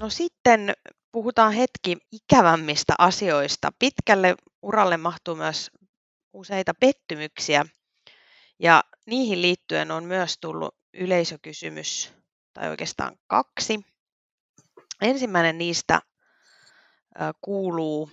[0.00, 0.72] No sitten
[1.12, 3.72] puhutaan hetki ikävämmistä asioista.
[3.78, 5.70] Pitkälle uralle mahtuu myös
[6.32, 7.66] useita pettymyksiä
[8.58, 12.12] ja niihin liittyen on myös tullut yleisökysymys,
[12.54, 13.80] tai oikeastaan kaksi.
[15.02, 16.00] Ensimmäinen niistä
[17.40, 18.10] kuuluu,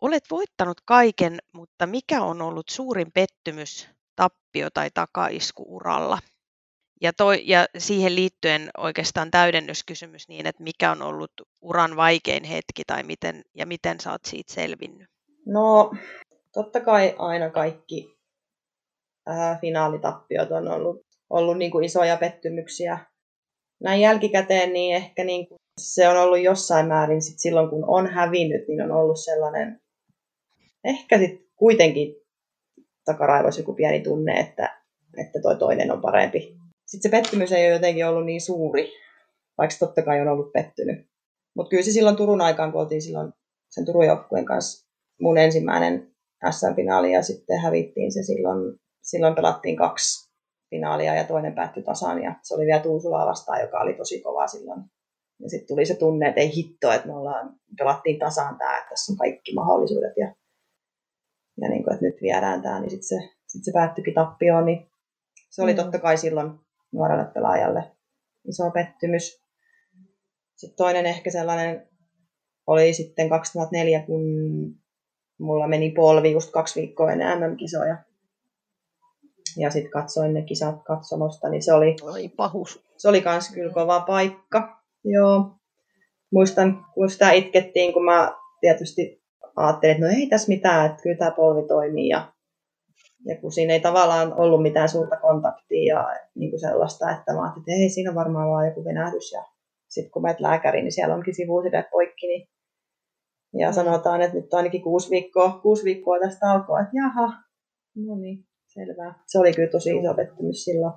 [0.00, 6.18] olet voittanut kaiken, mutta mikä on ollut suurin pettymys, tappio tai takaisku uralla?
[7.00, 11.30] Ja, toi, ja siihen liittyen oikeastaan täydennyskysymys niin, että mikä on ollut
[11.60, 15.08] uran vaikein hetki tai miten, ja miten sä oot siitä selvinnyt?
[15.46, 15.92] No,
[16.52, 18.18] totta kai aina kaikki
[19.26, 22.98] ää, finaalitappiot on ollut, ollut niin kuin isoja pettymyksiä.
[23.80, 28.06] Näin jälkikäteen niin ehkä niin kuin se on ollut jossain määrin sit silloin, kun on
[28.06, 29.80] hävinnyt, niin on ollut sellainen,
[30.84, 32.14] ehkä sitten kuitenkin
[33.04, 34.82] takaraivossa joku pieni tunne, että,
[35.16, 36.58] että toi toinen on parempi.
[36.88, 38.92] Sitten se pettymys ei ole jotenkin ollut niin suuri,
[39.58, 41.06] vaikka totta kai on ollut pettynyt.
[41.56, 43.32] Mutta kyllä se silloin Turun aikaan, kun oltiin silloin
[43.70, 44.88] sen Turun joukkueen kanssa
[45.20, 46.10] mun ensimmäinen
[46.50, 50.30] SM-finaali ja sitten hävittiin se silloin, silloin pelattiin kaksi
[50.70, 54.46] finaalia ja toinen päättyi tasaan ja se oli vielä Tuusulaa vastaan, joka oli tosi kova
[54.46, 54.80] silloin
[55.42, 58.90] ja sitten tuli se tunne, että ei hitto, että me ollaan, pelattiin tasaan tämä, että
[58.90, 60.34] tässä on kaikki mahdollisuudet ja,
[61.60, 64.86] ja niin kuin, että nyt viedään tämä, niin sitten se, sit se päättyikin tappioon, niin
[65.50, 65.76] se oli mm.
[65.76, 66.50] totta kai silloin
[66.92, 67.84] nuorelle pelaajalle
[68.48, 69.42] iso pettymys.
[70.56, 71.88] Sitten toinen ehkä sellainen
[72.66, 74.22] oli sitten 2004, kun
[75.38, 77.96] mulla meni polvi just kaksi viikkoa ennen MM-kisoja.
[79.56, 81.96] Ja sitten katsoin ne kisat katsomosta, niin se oli...
[82.02, 82.84] Oi pahus.
[82.96, 84.82] Se oli kans kyllä kova paikka.
[85.04, 85.54] Joo.
[86.32, 89.22] Muistan, kun sitä itkettiin, kun mä tietysti
[89.56, 92.08] ajattelin, että no ei tässä mitään, että kyllä tämä polvi toimii.
[92.08, 92.32] Ja,
[93.24, 97.42] ja kun siinä ei tavallaan ollut mitään suurta kontaktia ja niin kuin sellaista, että mä
[97.42, 99.32] ajattelin, että ei, siinä on varmaan vaan joku venähdys.
[99.32, 99.44] Ja
[99.88, 102.26] sitten kun menet lääkäriin, niin siellä onkin sivuuside poikki.
[102.26, 102.48] Niin,
[103.52, 103.74] ja mm.
[103.74, 107.32] sanotaan, että nyt on ainakin kuusi viikkoa, kuusi viikkoa tästä alkoa, että jaha,
[107.96, 109.14] no niin, selvä.
[109.26, 110.92] Se oli kyllä tosi iso pettymys silloin.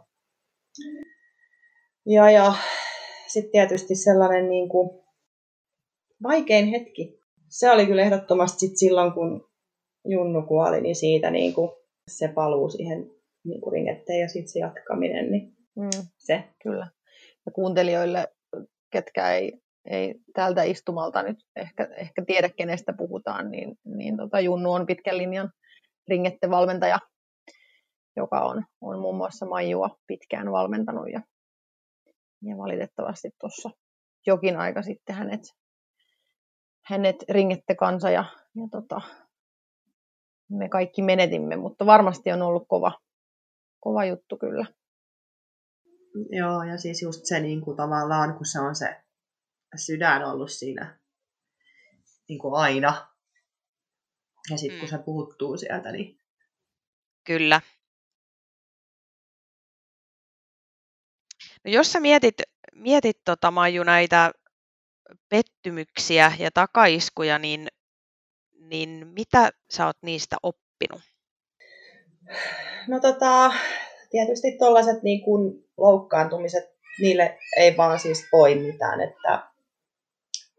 [2.05, 2.53] Ja, ja
[3.27, 4.89] sitten tietysti sellainen niin kuin
[6.23, 7.19] vaikein hetki.
[7.49, 9.49] Se oli kyllä ehdottomasti sit silloin, kun
[10.05, 11.71] Junnu kuoli, niin siitä niin kuin
[12.07, 13.11] se paluu siihen
[13.43, 15.31] niin kuin ringetteen ja sitten se jatkaminen.
[15.31, 16.43] Niin mm, se.
[16.63, 16.87] Kyllä.
[17.45, 18.27] Ja kuuntelijoille,
[18.89, 19.53] ketkä ei,
[19.85, 25.17] ei tältä istumalta nyt ehkä, ehkä tiedä, kenestä puhutaan, niin, niin tota Junnu on pitkän
[25.17, 25.51] linjan
[26.09, 26.99] ringettevalmentaja,
[28.15, 31.21] joka on, on muun muassa Maijua pitkään valmentanut ja
[32.43, 33.69] ja valitettavasti tuossa
[34.27, 35.41] jokin aika sitten hänet,
[36.85, 38.25] hänet ringette kansa ja,
[38.55, 39.01] ja tota,
[40.51, 42.99] me kaikki menetimme, mutta varmasti on ollut kova,
[43.79, 44.65] kova juttu kyllä.
[46.29, 49.01] Joo, ja siis just se niin kuin tavallaan, kun se on se
[49.75, 50.99] sydän ollut siinä
[52.29, 53.07] niin kuin aina.
[54.49, 54.97] Ja sitten kun mm.
[54.97, 56.17] se puhuttuu sieltä, niin...
[57.27, 57.61] Kyllä,
[61.63, 62.35] No jos sä mietit,
[62.75, 64.31] mietit tota, Maiju, näitä
[65.29, 67.67] pettymyksiä ja takaiskuja, niin,
[68.71, 71.01] niin mitä sä oot niistä oppinut?
[72.87, 73.51] No tota,
[74.09, 76.63] tietysti tuollaiset niin kuin loukkaantumiset,
[76.99, 79.01] niille ei vaan siis voi mitään.
[79.01, 79.47] Että,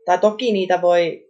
[0.06, 1.28] tai toki niitä voi,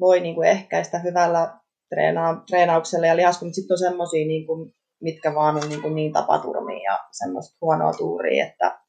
[0.00, 1.58] voi niin kuin ehkäistä hyvällä
[1.88, 5.94] treena, treenauksella ja lihaskun, mutta sitten on semmoisia, niin kuin, mitkä vaan on niin, kuin
[5.94, 8.80] niin tapaturmia ja semmoista huonoa tuuria, että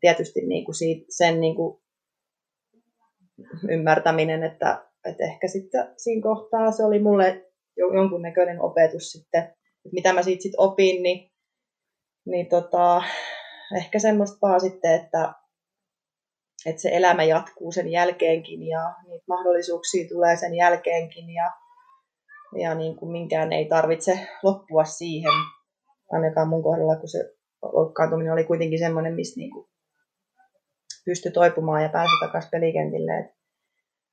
[0.00, 1.80] tietysti niin kuin siitä, sen niin kuin
[3.70, 10.12] ymmärtäminen, että, että ehkä sitten siinä kohtaa se oli mulle jonkunnäköinen opetus sitten, että mitä
[10.12, 11.30] mä siitä sitten opin, niin,
[12.26, 13.02] niin tota,
[13.76, 15.32] ehkä semmoista vaan sitten, että,
[16.66, 21.50] että se elämä jatkuu sen jälkeenkin ja niitä mahdollisuuksia tulee sen jälkeenkin ja,
[22.62, 25.32] ja niin kuin minkään ei tarvitse loppua siihen,
[26.12, 27.18] ainakaan mun kohdalla, kun se
[27.62, 29.70] loukkaantuminen oli kuitenkin semmoinen, mistä niin kuin
[31.04, 33.18] pystyi toipumaan ja pääsi takaisin pelikentille.
[33.18, 33.39] Et,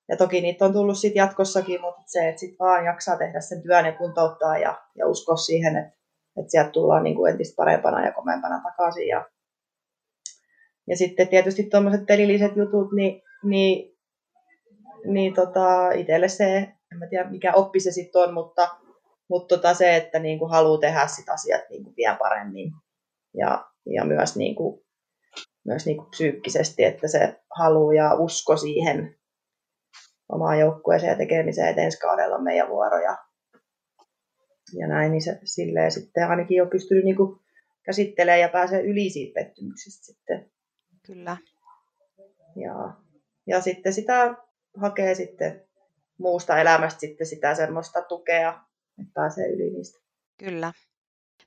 [0.10, 3.62] ja toki niitä on tullut sit jatkossakin, mutta se, että sit vaan jaksaa tehdä sen
[3.62, 5.97] työn ja kuntouttaa ja, ja uskoa siihen, että,
[6.39, 9.08] että sieltä tullaan niin kuin entistä parempana ja komeampana takaisin.
[9.08, 9.30] Ja,
[10.88, 13.97] ja sitten tietysti tuommoiset pelilliset jutut, niin, niin,
[15.05, 16.58] niin tota, itselle se,
[16.91, 18.70] en mä tiedä mikä oppi se sitten on, mutta,
[19.30, 22.72] mutta tota se, että niin kuin haluaa tehdä sit asiat niin kuin vielä paremmin
[23.38, 24.82] ja, ja myös, niin kuin,
[25.66, 29.18] myös niin kuin psyykkisesti, että se haluaa ja usko siihen
[30.30, 33.18] omaan joukkueeseen ja tekemiseen, että ensi kaudella on meidän vuoro ja,
[34.80, 37.40] ja näin, niin se silleen sitten ainakin on pystynyt niin kuin
[37.84, 40.52] käsittelemään ja pääsee yli siitä pettymyksestä sitten.
[41.06, 41.38] Kyllä.
[42.56, 42.94] Ja,
[43.48, 44.36] ja sitten sitä
[44.78, 45.68] hakee sitten
[46.18, 48.50] muusta elämästä sitten sitä semmoista tukea,
[49.00, 50.00] että pääsee yli niistä.
[50.38, 50.74] Kyllä.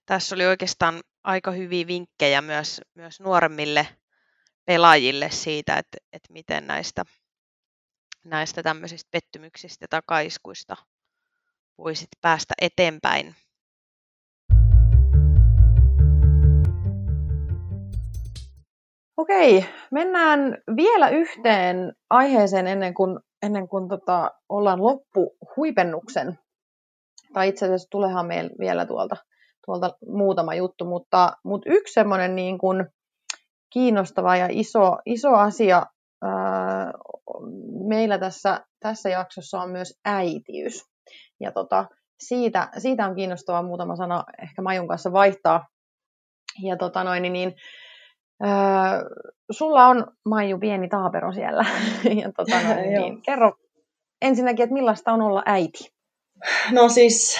[0.06, 3.86] Tässä oli oikeastaan aika hyviä vinkkejä myös, myös nuoremmille
[4.64, 7.04] pelaajille siitä, että, että miten näistä,
[8.24, 10.76] näistä tämmöisistä pettymyksistä ja takaiskuista
[11.78, 13.34] voisit päästä eteenpäin.
[19.16, 26.38] Okei, mennään vielä yhteen aiheeseen ennen kuin, ennen kuin tota, ollaan loppuhuipennuksen.
[27.32, 29.16] Tai itse asiassa tulehan meillä vielä tuolta,
[29.66, 32.86] tuolta muutama juttu, mutta, mutta yksi semmoinen niin kuin
[33.72, 35.86] kiinnostava ja iso, iso asia
[37.88, 40.84] meillä tässä, tässä jaksossa on myös äitiys.
[41.40, 41.84] Ja tota,
[42.18, 45.66] siitä, siitä on kiinnostavaa muutama sana ehkä Majun kanssa vaihtaa.
[46.62, 47.54] Ja tota noin, niin,
[48.44, 48.50] Öö,
[49.50, 51.64] sulla on, Maiju, pieni taapero siellä.
[52.22, 53.52] ja tota, no, niin, kerro
[54.22, 55.92] ensinnäkin, että millaista on olla äiti?
[56.70, 57.38] No siis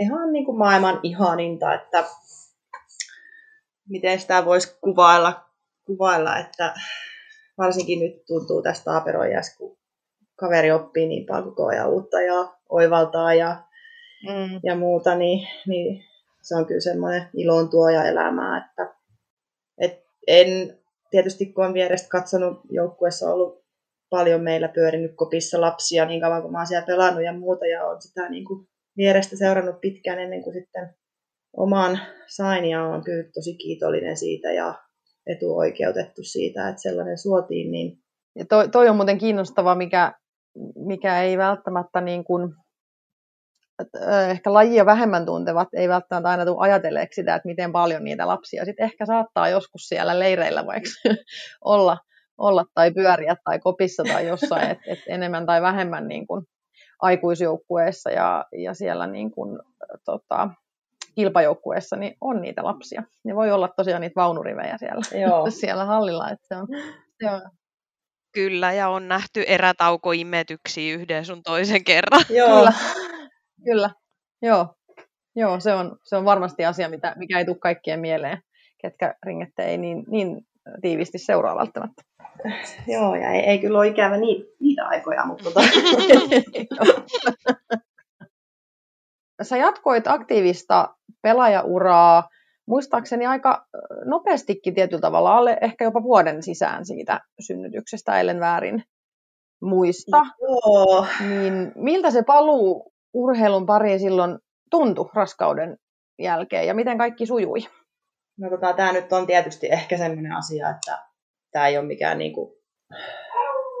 [0.00, 2.04] ihan niin kuin maailman ihaninta, että
[3.88, 5.44] miten sitä voisi kuvailla,
[5.84, 6.74] kuvailla, että
[7.58, 9.78] varsinkin nyt tuntuu tästä taaperoijasta, kun
[10.36, 13.56] kaveri oppii niin paljon koko ajan uutta ja oivaltaa ja,
[14.22, 14.60] mm.
[14.62, 16.04] ja muuta, niin, niin
[16.42, 18.94] se on kyllä semmoinen ilon tuoja elämää, että,
[19.78, 20.78] että en
[21.10, 23.64] tietysti kun olen vierestä katsonut joukkueessa ollut
[24.10, 27.86] paljon meillä pyörinyt kopissa lapsia niin kauan kuin mä oon siellä pelannut ja muuta ja
[27.86, 30.94] on sitä niin kuin vierestä seurannut pitkään ennen kuin sitten
[31.56, 34.74] oman sain ja on kyllä tosi kiitollinen siitä ja
[35.28, 37.70] etuoikeutettu siitä, että sellainen suotiin.
[37.70, 37.98] Niin...
[38.38, 40.12] Ja toi, toi on muuten kiinnostava, mikä,
[40.86, 42.54] mikä ei välttämättä niin kuin
[44.30, 48.64] ehkä lajia vähemmän tuntevat ei välttämättä aina tule ajatelleeksi sitä, että miten paljon niitä lapsia
[48.64, 50.90] sitten ehkä saattaa joskus siellä leireillä vaikka
[51.64, 51.98] olla,
[52.38, 56.44] olla tai pyöriä tai kopissa tai jossain, että et enemmän tai vähemmän niin kuin
[57.02, 59.58] aikuisjoukkueessa ja, ja siellä niin kuin,
[60.04, 60.50] tota,
[61.18, 63.02] kilpajoukkueessa niin on niitä lapsia.
[63.24, 65.50] Ne voi olla tosiaan niitä vaunurivejä siellä, Joo.
[65.50, 66.30] siellä hallilla.
[66.30, 66.66] Että se on,
[67.22, 67.42] se on,
[68.32, 72.20] Kyllä, ja on nähty erätaukoimetyksiä yhden sun toisen kerran.
[72.36, 72.48] Joo.
[72.48, 72.72] Kyllä.
[73.64, 73.90] Kyllä,
[74.42, 74.74] joo.
[75.36, 78.38] Joo, se on, se on varmasti asia, mitä, mikä ei tule kaikkien mieleen,
[78.82, 80.40] ketkä ringette ei niin, niin
[80.82, 82.02] tiivisti seuraa välttämättä.
[82.86, 85.60] Joo, ja ei, ei kyllä ole ikävä niitä, niitä aikoja, mutta tota...
[89.42, 92.28] Sä jatkoit aktiivista pelaajauraa,
[92.66, 93.66] muistaakseni aika
[94.04, 98.82] nopeastikin tietyllä tavalla, alle ehkä jopa vuoden sisään siitä synnytyksestä, ellen väärin
[99.62, 100.26] muista.
[100.40, 101.06] Joo.
[101.28, 104.38] Niin miltä se paluu urheilun pariin silloin
[104.70, 105.76] tuntui raskauden
[106.18, 107.58] jälkeen ja miten kaikki sujui?
[108.38, 110.98] No tota, tämä nyt on tietysti ehkä sellainen asia, että
[111.52, 112.58] tämä ei ole mikään niinku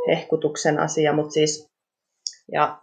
[0.08, 1.66] hehkutuksen asia, mutta siis
[2.52, 2.82] ja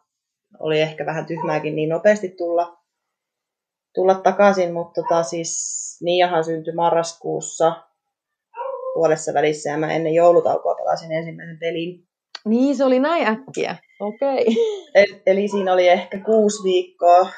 [0.59, 2.77] oli ehkä vähän tyhmääkin niin nopeasti tulla,
[3.93, 7.83] tulla takaisin, mutta tota, siis Niiahan syntyi marraskuussa
[8.93, 12.07] puolessa välissä ja mä ennen joulutaukoa pelasin ensimmäisen pelin.
[12.45, 13.75] Niin, se oli näin äkkiä.
[13.99, 14.41] Okei.
[14.41, 14.53] Okay.
[14.95, 17.29] Eli, eli siinä oli ehkä kuusi viikkoa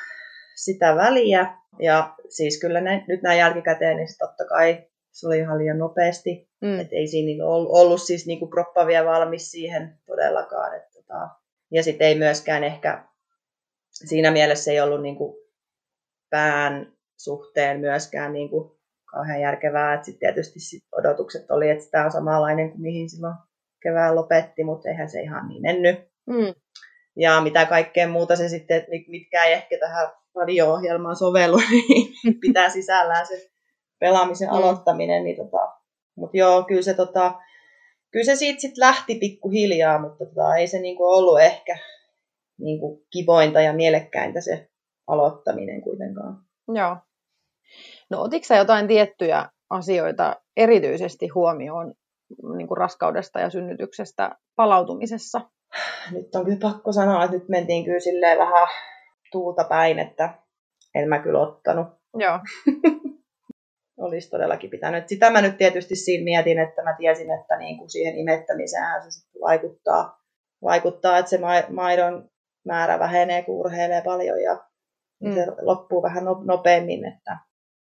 [0.55, 1.57] sitä väliä.
[1.79, 6.49] Ja siis kyllä ne, nyt näin jälkikäteen, niin totta kai se oli ihan liian nopeasti.
[6.61, 6.79] Mm.
[6.79, 10.75] Et ei siinä niinku ollut, ollut siis niinku kroppa vielä valmis siihen todellakaan.
[10.75, 11.29] Et tota,
[11.71, 13.03] ja sitten ei myöskään ehkä
[13.91, 15.37] siinä mielessä ei ollut niinku
[16.29, 18.79] pään suhteen myöskään niinku
[19.11, 19.93] kauhean järkevää.
[19.93, 23.35] Et sit tietysti sit odotukset oli, että tämä on samanlainen kuin mihin silloin
[23.83, 25.99] kevään lopetti, mutta eihän se ihan niin mennyt.
[26.25, 26.53] Mm.
[27.15, 32.69] Ja mitä kaikkea muuta se sitten, että mitkä ei ehkä tähän radio-ohjelmaan sovellu, niin pitää
[32.69, 33.49] sisällään se
[33.99, 34.53] pelaamisen mm.
[34.53, 35.23] aloittaminen.
[35.23, 35.73] Niin tota,
[36.15, 37.33] mutta joo, kyllä se, tota,
[38.17, 41.77] kyllä se siitä sitten lähti pikkuhiljaa, mutta tota, ei se niinku ollut ehkä
[42.59, 44.69] niinku kivointa ja mielekkäintä se
[45.07, 46.41] aloittaminen kuitenkaan.
[46.75, 46.97] Joo.
[48.09, 51.93] No otitko jotain tiettyjä asioita erityisesti huomioon
[52.57, 55.41] niin kuin raskaudesta ja synnytyksestä palautumisessa?
[56.11, 58.67] Nyt on kyllä pakko sanoa, että nyt mentiin kyllä silleen vähän
[59.31, 60.39] tuulta päin, että
[60.95, 61.87] en mä kyllä ottanut.
[62.17, 62.39] Joo.
[63.97, 65.07] Olisi todellakin pitänyt.
[65.07, 69.11] Sitä mä nyt tietysti siinä mietin, että mä tiesin, että niin kuin siihen imettämiseen se
[69.11, 70.21] sitten vaikuttaa,
[70.63, 71.39] vaikuttaa, että se
[71.69, 72.29] maidon
[72.65, 74.65] määrä vähenee, kun urheilee paljon ja
[75.23, 75.33] mm.
[75.33, 77.05] se loppuu vähän nopeammin.
[77.05, 77.37] Että,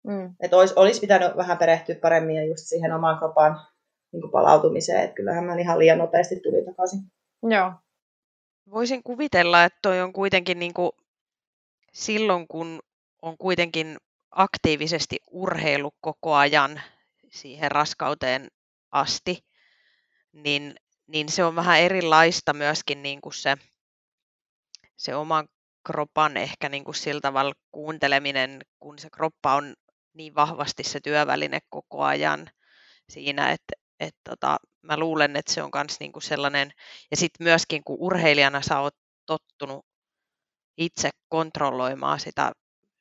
[0.07, 0.35] mm.
[0.39, 3.59] että olisi, olisi pitänyt vähän perehtyä paremmin ja just siihen oman kropan
[4.11, 6.99] niin palautumiseen, että kyllähän mä ihan liian nopeasti tuli takaisin.
[7.43, 7.71] Joo.
[8.71, 10.91] Voisin kuvitella, että toi on kuitenkin niin kuin
[11.93, 12.79] silloin, kun
[13.21, 13.97] on kuitenkin
[14.31, 16.81] aktiivisesti urheilu koko ajan
[17.31, 18.47] siihen raskauteen
[18.91, 19.45] asti,
[20.33, 20.75] niin,
[21.07, 23.57] niin se on vähän erilaista myöskin niin kuin se,
[24.97, 25.47] se oman
[25.85, 29.75] kropan ehkä niin kuin sillä tavalla kuunteleminen, kun se kroppa on
[30.13, 32.49] niin vahvasti se työväline koko ajan
[33.09, 36.71] siinä, että, että tota, mä luulen, että se on myös niin kuin sellainen,
[37.11, 39.85] ja sitten myöskin kun urheilijana sä oot tottunut
[40.77, 42.51] itse kontrolloimaan sitä,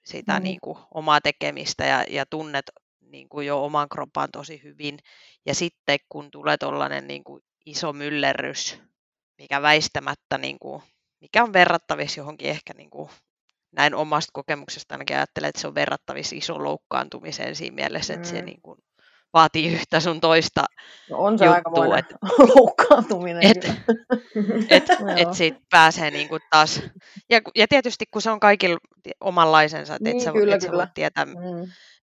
[0.09, 0.43] sitä mm.
[0.43, 4.99] niin kuin omaa tekemistä ja, ja tunnet niin kuin jo oman kropan tosi hyvin.
[5.47, 8.81] Ja sitten kun tulee tuollainen niin kuin iso myllerrys,
[9.39, 10.83] mikä väistämättä, niin kuin,
[11.21, 13.11] mikä on verrattavissa johonkin ehkä niin kuin,
[13.73, 18.31] näin omasta kokemuksesta ainakin ajattelen, että se on verrattavissa iso loukkaantumiseen siinä mielessä, että mm.
[18.31, 18.79] se niin kuin,
[19.33, 20.65] vaatii yhtä sun toista
[21.11, 21.99] no on se juttua.
[21.99, 22.17] että
[22.55, 23.43] loukkaantuminen.
[23.43, 23.65] Et,
[24.71, 24.85] et,
[25.17, 26.83] et siitä pääsee niinku taas.
[27.31, 28.79] Ja, ja tietysti kun se on kaikilla
[29.21, 30.89] omanlaisensa, että niin, et sä, kyllä, et sä kyllä.
[30.95, 31.35] tietää, mm.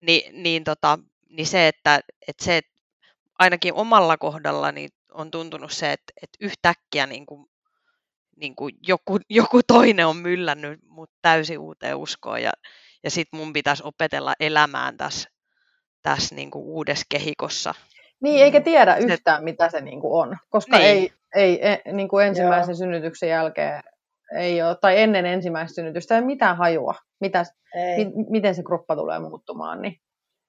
[0.02, 1.00] niin, niin, tota,
[1.30, 2.72] niin se, että, että se, että
[3.40, 7.46] ainakin omalla kohdalla niin on tuntunut se, että, että yhtäkkiä niin kuin,
[8.36, 12.52] niin kuin joku, joku toinen on myllännyt mut täysin uuteen uskoon ja,
[13.04, 15.30] ja sitten mun pitäisi opetella elämään tässä
[16.04, 17.74] tässä niin kuin uudessa kehikossa.
[18.22, 20.88] Niin, eikä tiedä yhtään, mitä se niin kuin on, koska niin.
[20.88, 22.78] ei, ei e, niin kuin ensimmäisen Joo.
[22.78, 23.84] synnytyksen jälkeen
[24.36, 27.46] ei ole, tai ennen ensimmäistä synnytystä ei mitään hajua, mitä,
[27.76, 28.06] ei.
[28.06, 29.96] mi, miten se kroppa tulee muuttumaan, niin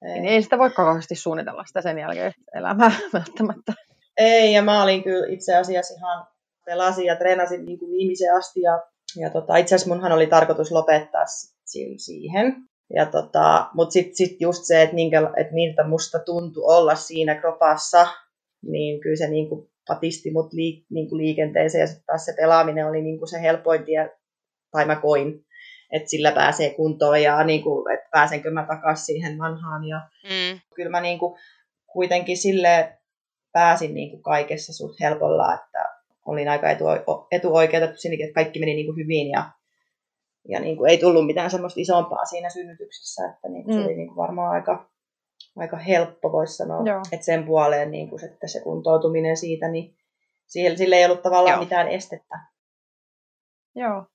[0.02, 0.12] ei.
[0.12, 3.72] niin ei sitä voi kauheasti suunnitella sitä sen jälkeen elämää välttämättä.
[4.16, 6.26] Ei, ja mä olin kyllä itse asiassa ihan
[6.64, 8.82] pelasin ja treenasin niin kuin viimeiseen asti, ja,
[9.16, 11.24] ja tota, itse asiassa munhan oli tarkoitus lopettaa
[11.96, 12.54] siihen,
[12.94, 17.34] ja tota, Mutta sitten sit just se, että, minkä, että miltä musta tuntui olla siinä
[17.34, 18.06] kropassa,
[18.62, 22.34] niin kyllä se niin kuin patisti mut liik, niin kuin liikenteeseen ja sitten taas se
[22.36, 24.10] pelaaminen oli niin kuin se helpoin tie,
[24.70, 25.44] tai mä koin,
[25.92, 29.88] että sillä pääsee kuntoon ja niin kuin, että pääsenkö mä takaisin siihen vanhaan.
[29.88, 30.60] Ja mm.
[30.74, 31.38] Kyllä mä niin kuin,
[31.92, 32.98] kuitenkin sille
[33.52, 35.84] pääsin niin kuin kaikessa suht helpolla, että
[36.26, 36.84] olin aika etu,
[37.30, 39.50] etuoikeutettu sinnekin, että kaikki meni niin kuin hyvin ja
[40.48, 43.80] ja niin kuin ei tullut mitään semmoista isompaa siinä synnytyksessä, että niin kuin mm.
[43.80, 44.90] se oli niin kuin varmaan aika,
[45.56, 47.02] aika helppo, voisi sanoa, Joo.
[47.12, 49.96] että sen puoleen niin kuin, että se kuntoutuminen siitä, niin
[50.46, 51.62] sille, sille ei ollut tavallaan Joo.
[51.62, 52.38] mitään estettä.
[53.74, 54.06] Joo,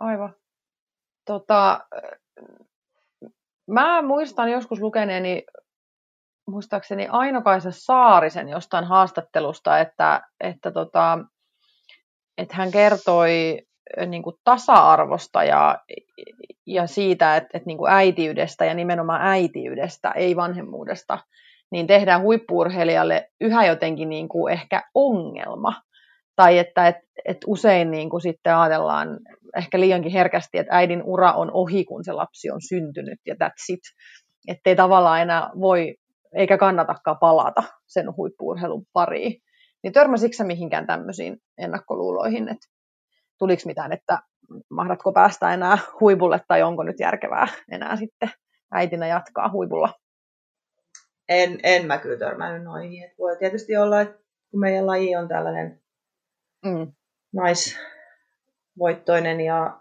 [0.00, 0.34] aivan.
[1.24, 1.80] Tota,
[3.70, 5.44] mä muistan joskus lukeneeni,
[6.48, 11.18] muistaakseni Ainokaisa Saarisen jostain haastattelusta, että, että, tota,
[12.38, 13.62] että hän kertoi
[14.06, 15.78] niin kuin tasa-arvosta ja,
[16.66, 21.18] ja siitä, että, että niin kuin äitiydestä ja nimenomaan äitiydestä, ei vanhemmuudesta,
[21.70, 25.72] niin tehdään huippuurheilijalle yhä jotenkin niin kuin ehkä ongelma.
[26.36, 29.18] Tai että et, et usein niin kuin sitten ajatellaan
[29.56, 33.74] ehkä liiankin herkästi, että äidin ura on ohi, kun se lapsi on syntynyt ja that's
[33.74, 33.80] it.
[34.48, 35.94] Että ei tavallaan enää voi
[36.36, 39.42] eikä kannatakaan palata sen huippuurheilun pariin.
[39.82, 42.66] Niin törmäsitkö mihinkään tämmöisiin ennakkoluuloihin, että
[43.40, 44.18] tuliko mitään, että
[44.70, 48.30] mahdatko päästä enää huipulle tai onko nyt järkevää enää sitten
[48.72, 49.94] äitinä jatkaa huipulla?
[51.28, 53.04] En, en mä kyllä törmännyt noihin.
[53.04, 54.18] Et voi tietysti olla, että
[54.50, 55.80] kun meidän laji on tällainen
[56.64, 56.92] mm.
[57.32, 59.80] naisvoittoinen ja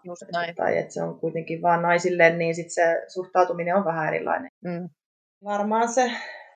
[0.57, 4.51] tai että se on kuitenkin vain naisille, niin sit se suhtautuminen on vähän erilainen.
[4.63, 4.89] Mm.
[5.43, 6.11] Varmaan se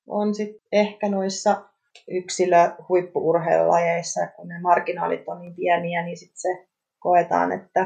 [0.06, 1.68] on sitten ehkä noissa
[2.08, 6.66] yksilö huippuurheilulajeissa, kun ne marginaalit on niin pieniä, niin sit se
[7.04, 7.82] koetaan, että,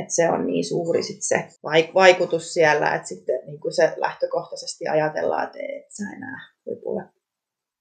[0.00, 1.48] että se on niin suuri sit se
[1.94, 7.04] vaikutus siellä, että sitten niin kuin se lähtökohtaisesti ajatellaan, että et sä enää huipulle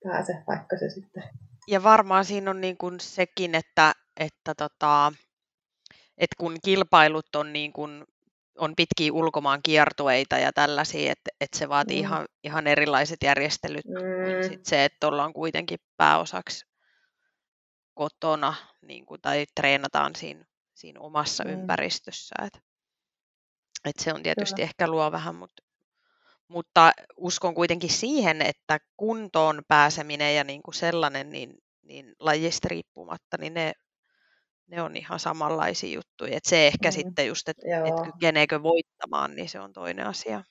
[0.04, 1.24] pääse, vaikka se sitten...
[1.68, 5.14] Ja varmaan siinä on niin kuin sekin, että, että, tota,
[6.18, 8.04] että kun kilpailut on, niin kuin,
[8.58, 12.06] on pitkiä ulkomaan kiertueita ja tällaisia, että, että se vaatii mm.
[12.06, 13.94] ihan, ihan erilaiset järjestelyt mm.
[13.94, 16.73] kuin sit se, että ollaan kuitenkin pääosaksi
[17.94, 21.50] kotona niin kuin, tai treenataan siinä, siinä omassa mm.
[21.50, 22.36] ympäristössä.
[22.46, 22.60] Et,
[23.86, 24.64] et se on tietysti Kyllä.
[24.64, 25.64] ehkä luo vähän, mutta,
[26.48, 33.38] mutta uskon kuitenkin siihen, että kuntoon pääseminen ja niin kuin sellainen, niin, niin lajista riippumatta,
[33.40, 33.74] niin ne,
[34.68, 36.38] ne on ihan samanlaisia juttuja.
[36.38, 36.94] Et se ehkä mm.
[36.94, 40.44] sitten just, että et kykeneekö voittamaan, niin se on toinen asia.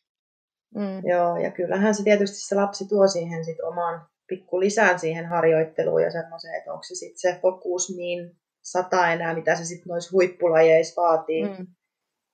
[0.74, 1.06] Mm.
[1.08, 4.06] Joo, ja kyllähän se tietysti se lapsi tuo siihen sit oman
[4.36, 9.34] pikku lisään siihen harjoitteluun ja semmoiseen, että onko se sitten se fokus niin sata enää,
[9.34, 11.44] mitä se sitten noissa huippulajeissa vaatii.
[11.44, 11.66] Mm.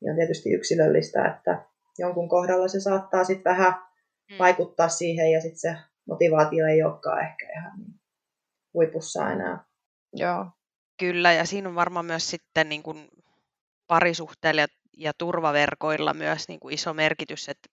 [0.04, 1.64] Ja on tietysti yksilöllistä, että
[1.98, 3.72] jonkun kohdalla se saattaa sitten vähän
[4.30, 4.38] mm.
[4.38, 5.76] vaikuttaa siihen ja sitten se
[6.08, 8.00] motivaatio ei olekaan ehkä ihan niin
[8.74, 9.64] huipussa enää.
[10.12, 10.46] Joo.
[10.98, 13.08] Kyllä, ja siinä on varmaan myös sitten niin kuin
[13.86, 17.68] parisuhteella ja turvaverkoilla myös niin kuin iso merkitys, että,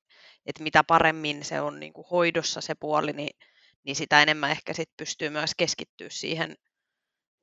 [0.46, 3.38] että mitä paremmin se on niin kuin hoidossa se puoli, niin,
[3.86, 6.56] niin sitä enemmän ehkä sit pystyy myös keskittyä siihen,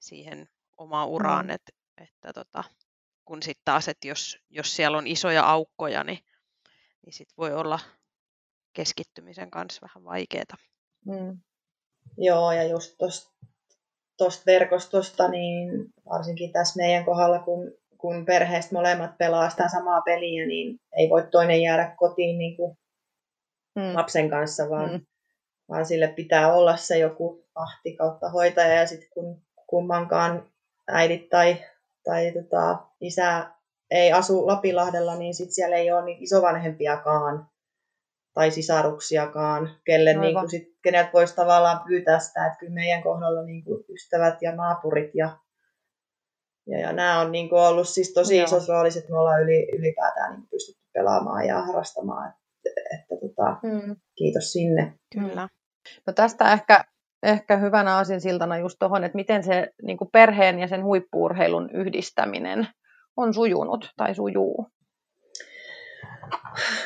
[0.00, 1.50] siihen omaan uraan, mm.
[1.50, 2.64] että, että tota,
[3.24, 6.18] kun sitten taas, että jos, jos siellä on isoja aukkoja, niin,
[7.06, 7.78] niin sit voi olla
[8.72, 10.56] keskittymisen kanssa vähän vaikeaa.
[11.06, 11.40] Mm.
[12.18, 12.94] Joo, ja just
[14.18, 15.70] tuosta verkostosta, niin
[16.10, 21.28] varsinkin tässä meidän kohdalla, kun, kun perheestä molemmat pelaa sitä samaa peliä, niin ei voi
[21.30, 22.78] toinen jäädä kotiin niin kuin
[23.74, 23.94] mm.
[23.94, 25.06] lapsen kanssa, vaan, mm.
[25.68, 30.52] Vaan sille pitää olla se joku ahti kautta hoitaja, ja sitten kun kummankaan
[30.88, 31.56] äidit tai,
[32.04, 33.46] tai tota, isä
[33.90, 37.46] ei asu Lapilahdella, niin sitten siellä ei ole niin isovanhempiakaan
[38.34, 43.42] tai sisaruksiakaan, kelle, niin kuin sit, kenet voisi tavallaan pyytää sitä, että kyllä meidän kohdalla
[43.42, 45.38] niin kuin ystävät ja naapurit ja,
[46.66, 48.44] ja, ja nämä on niin kuin ollut siis tosi Joo.
[48.44, 52.34] isos roolis, että me ollaan yli, ylipäätään niin pystytty pelaamaan ja harrastamaan,
[52.94, 53.96] että, tota, mm.
[54.16, 54.94] kiitos sinne.
[55.12, 55.48] Kyllä.
[56.06, 56.84] No tästä ehkä,
[57.22, 62.66] ehkä hyvänä siltana just tuohon, että miten se niin perheen ja sen huippuurheilun yhdistäminen
[63.16, 64.66] on sujunut tai sujuu.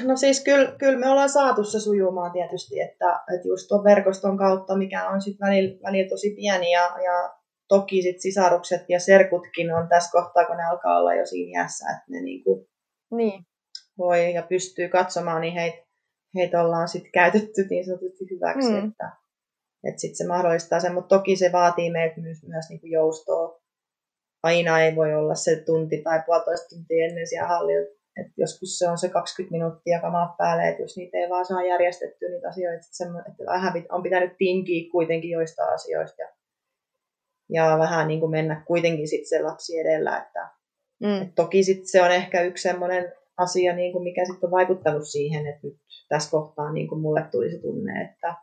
[0.04, 4.38] No siis kyllä, kyllä me ollaan saatu se sujumaan tietysti, että, että just tuon verkoston
[4.38, 7.34] kautta, mikä on sitten välillä, välillä tosi pieni ja, ja
[7.68, 11.90] toki sit sisarukset ja serkutkin on tässä kohtaa, kun ne alkaa olla jo siinä iässä,
[11.90, 12.68] että ne niinku
[13.10, 13.44] niin.
[13.98, 15.86] Voi ja pystyy katsomaan, niin heitä
[16.36, 18.88] heit ollaan sitten käytetty niin sanotusti hyväksi, mm.
[18.88, 19.10] että,
[19.84, 23.60] että sitten se mahdollistaa sen, mutta toki se vaatii meiltä myös, myös niinku joustoa.
[24.42, 28.88] Aina ei voi olla se tunti tai puolitoista tuntia ennen siellä hallilla et joskus se
[28.88, 32.76] on se 20 minuuttia kamaa päälle, että jos niitä ei vaan saa järjestettyä niitä asioita,
[32.76, 36.28] että, että vähän on pitänyt tinkiä kuitenkin joista asioista ja,
[37.48, 40.18] ja vähän niin kuin mennä kuitenkin sitten se lapsi edellä.
[40.18, 40.48] Että,
[41.00, 41.22] mm.
[41.22, 45.08] et toki sit se on ehkä yksi sellainen asia, niin kuin mikä sitten on vaikuttanut
[45.08, 45.76] siihen, että nyt
[46.08, 48.34] tässä kohtaa niin kuin mulle tuli se tunne, että,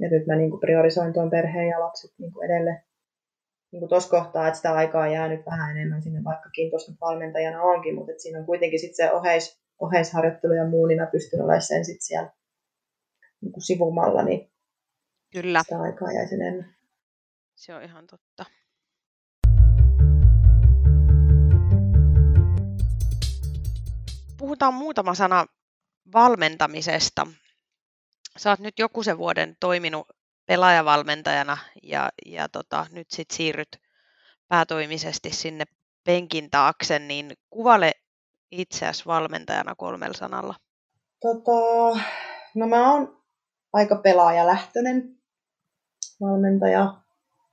[0.00, 2.82] että nyt mä niin kuin priorisoin tuon perheen ja lapset niin kuin edelle
[3.72, 7.94] niin tuossa kohtaa, että sitä aikaa jää nyt vähän enemmän sinne, vaikkakin tuossa valmentajana onkin,
[7.94, 11.62] mutta että siinä on kuitenkin sit se oheis, oheisharjoittelu ja muu, niin mä pystyn olemaan
[11.62, 12.30] sen sitten siellä
[13.40, 14.52] niin kuin sivumalla, niin
[15.32, 15.62] Kyllä.
[15.62, 16.76] sitä aikaa jäi sen enemmän.
[17.54, 18.44] Se on ihan totta.
[24.38, 25.46] Puhutaan muutama sana
[26.12, 27.26] valmentamisesta.
[28.46, 30.06] Oot nyt joku sen vuoden toiminut
[30.46, 33.68] pelaajavalmentajana ja, ja tota, nyt sitten siirryt
[34.48, 35.64] päätoimisesti sinne
[36.04, 37.92] penkin taakse, niin kuvale
[38.50, 40.54] itseäsi valmentajana kolmella sanalla.
[41.20, 42.00] Tota,
[42.54, 43.22] no mä oon
[43.72, 45.18] aika pelaajalähtöinen
[46.20, 46.94] valmentaja,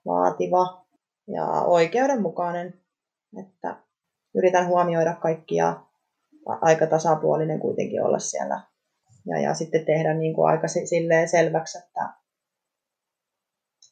[0.05, 0.85] vaativa
[1.27, 2.81] ja oikeudenmukainen,
[3.39, 3.83] että
[4.35, 5.83] yritän huomioida kaikki ja
[6.45, 8.61] aika tasapuolinen kuitenkin olla siellä
[9.25, 12.13] ja, ja sitten tehdä niin kuin aika silleen selväksi, että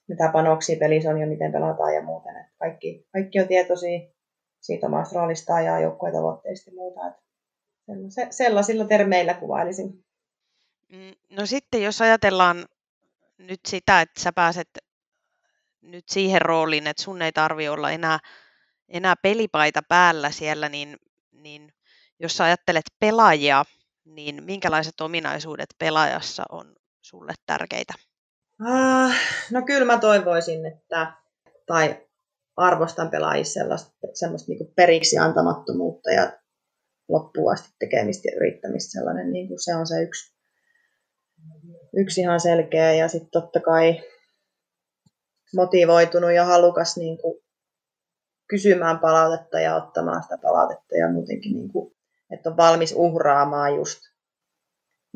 [0.08, 2.38] mitä panoksia pelissä on ja miten pelataan ja muuten.
[2.38, 4.00] Että kaikki, kaikki on tietoisia
[4.60, 7.08] siitä omasta roolistaan ja joukkueen tavoitteista ja muuta.
[7.08, 7.26] Että
[8.30, 10.06] sellaisilla termeillä kuvailisin.
[10.90, 12.66] Mm, no sitten jos ajatellaan
[13.38, 14.70] nyt sitä, että sä pääset
[15.82, 18.20] nyt siihen rooliin, että sun ei tarvi olla enää,
[18.90, 20.98] enää pelipaita päällä siellä, niin,
[21.32, 21.74] niin
[22.22, 23.64] jos sä ajattelet pelaajia,
[24.06, 27.94] niin minkälaiset ominaisuudet pelaajassa on sulle tärkeitä?
[28.66, 29.16] Ah,
[29.52, 31.14] no kyllä mä toivoisin, että,
[31.68, 32.08] tai
[32.58, 36.40] arvostan pelaajissa sellaista, sellaista niin periksi antamattomuutta ja
[37.10, 38.92] loppuun asti tekemistä ja yrittämistä.
[38.92, 40.34] Sellainen, niin kuin se on se yksi,
[41.98, 42.94] yksi ihan selkeä.
[42.94, 44.02] Ja sitten totta kai
[45.56, 47.44] motivoitunut ja halukas niin kuin
[48.48, 51.96] kysymään palautetta ja ottamaan sitä palautetta ja muutenkin, niin kuin,
[52.34, 54.00] että on valmis uhraamaan just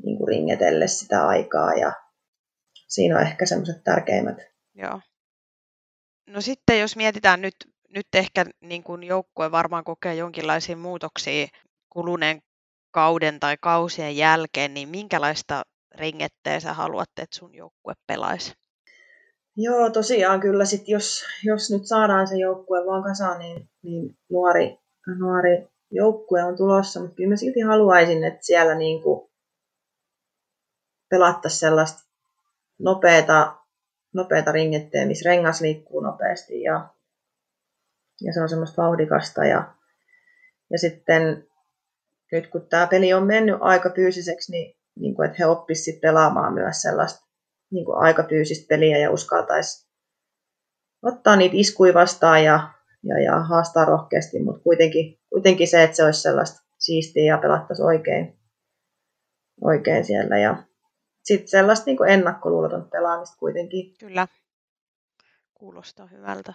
[0.04, 1.94] niin kuin ringetelle sitä aikaa ja
[2.88, 4.38] siinä on ehkä semmoiset tärkeimmät.
[4.74, 5.02] Joo.
[6.28, 7.56] no sitten jos mietitään nyt,
[7.90, 11.48] nyt ehkä niin kuin joukkue varmaan kokee jonkinlaisia muutoksia
[11.90, 12.42] kuluneen
[12.92, 15.64] kauden tai kausien jälkeen, niin minkälaista
[15.96, 18.54] ringetteä sä haluat, että sun joukkue pelaisi?
[19.58, 24.78] Joo, tosiaan kyllä sit jos, jos nyt saadaan se joukkue vaan kasaan, niin, niin nuori,
[25.20, 29.32] nuori joukkue on tulossa, mutta kyllä mä silti haluaisin, että siellä niin kuin
[31.10, 32.10] pelattaisiin sellaista
[32.80, 33.58] nopeata,
[34.14, 36.90] nopeata ringetteä, missä rengas liikkuu nopeasti ja,
[38.22, 39.46] ja se on semmoista vauhdikasta.
[39.46, 39.74] Ja,
[40.72, 41.48] ja sitten
[42.32, 46.54] nyt kun tämä peli on mennyt aika fyysiseksi, niin, niin kuin, että he oppisivat pelaamaan
[46.54, 47.26] myös sellaista
[47.72, 49.86] niin kuin aika fyysistä peliä ja uskaltaisi
[51.04, 52.70] ottaa niitä iskuja vastaan ja,
[53.04, 57.86] ja, ja haastaa rohkeasti, mutta kuitenkin, kuitenkin se, että se olisi sellaista siistiä ja pelattaisiin
[57.86, 58.40] oikein,
[59.62, 60.38] oikein siellä.
[60.38, 60.64] Ja
[61.24, 63.98] sitten sellaista niin ennakkoluulotonta pelaamista kuitenkin.
[63.98, 64.28] Kyllä,
[65.54, 66.54] kuulostaa hyvältä.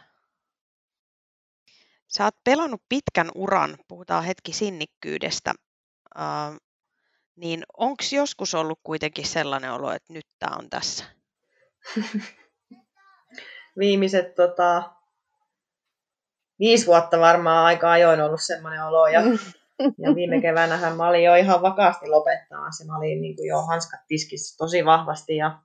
[2.08, 5.52] Sä oot pelannut pitkän uran, puhutaan hetki sinnikkyydestä,
[6.16, 6.60] uh,
[7.36, 11.04] niin onko joskus ollut kuitenkin sellainen olo, että nyt tämä on tässä?
[13.78, 14.99] Viimeiset tota,
[16.60, 19.06] viisi vuotta varmaan aika ajoin ollut sellainen olo.
[19.06, 19.20] Ja,
[20.04, 22.84] ja viime keväänähän mä olin jo ihan vakaasti lopettaa se.
[22.84, 25.36] Mä olin niin kuin jo hanskat tiskissä tosi vahvasti.
[25.36, 25.58] Ja,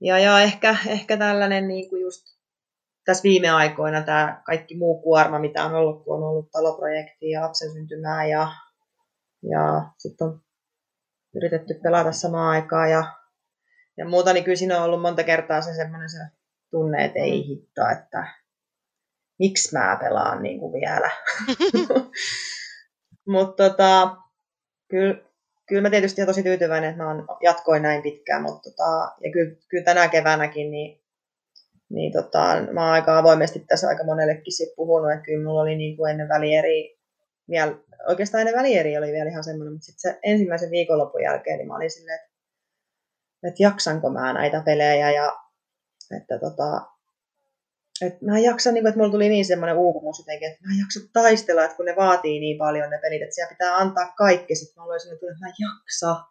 [0.00, 2.32] ja, ja ehkä, ehkä tällainen niin kuin just
[3.04, 7.42] tässä viime aikoina tämä kaikki muu kuorma, mitä on ollut, kun on ollut taloprojekti ja
[7.42, 8.48] lapsen syntymää ja,
[9.50, 10.40] ja sitten on
[11.34, 13.04] yritetty pelata samaan aikaan ja,
[13.96, 16.18] ja muuta, niin kyllä siinä on ollut monta kertaa se semmoinen se
[16.72, 18.26] tunne, että ei hitto, että
[19.38, 21.10] miksi mä pelaan niin kuin vielä.
[23.34, 24.16] Mutta tota,
[24.90, 25.14] kyllä,
[25.68, 29.32] kyllä mä tietysti olen tosi tyytyväinen, että mä oon jatkoin näin pitkään, mutta tota, ja
[29.32, 31.02] kyllä, kyllä tänä keväänäkin niin
[31.92, 32.38] niin tota,
[32.72, 36.10] mä oon aika avoimesti tässä aika monellekin sit puhunut, että kyllä mulla oli niin kuin
[36.10, 36.98] ennen välieri,
[37.50, 37.74] vielä,
[38.08, 41.76] oikeastaan ennen välieri oli vielä ihan semmoinen, mutta sitten se ensimmäisen viikonlopun jälkeen niin mä
[41.76, 42.28] olin silleen, että,
[43.48, 45.38] että jaksanko mä näitä pelejä ja
[46.14, 46.86] että tota,
[48.06, 50.72] että mä en jaksa, niin kuin, että mulla tuli niin semmoinen uupumus jotenkin, että mä
[50.74, 54.12] en jaksa taistella, että kun ne vaatii niin paljon ne pelit, että siellä pitää antaa
[54.16, 54.54] kaikki.
[54.54, 56.24] Sitten mä olin että mä en jaksa.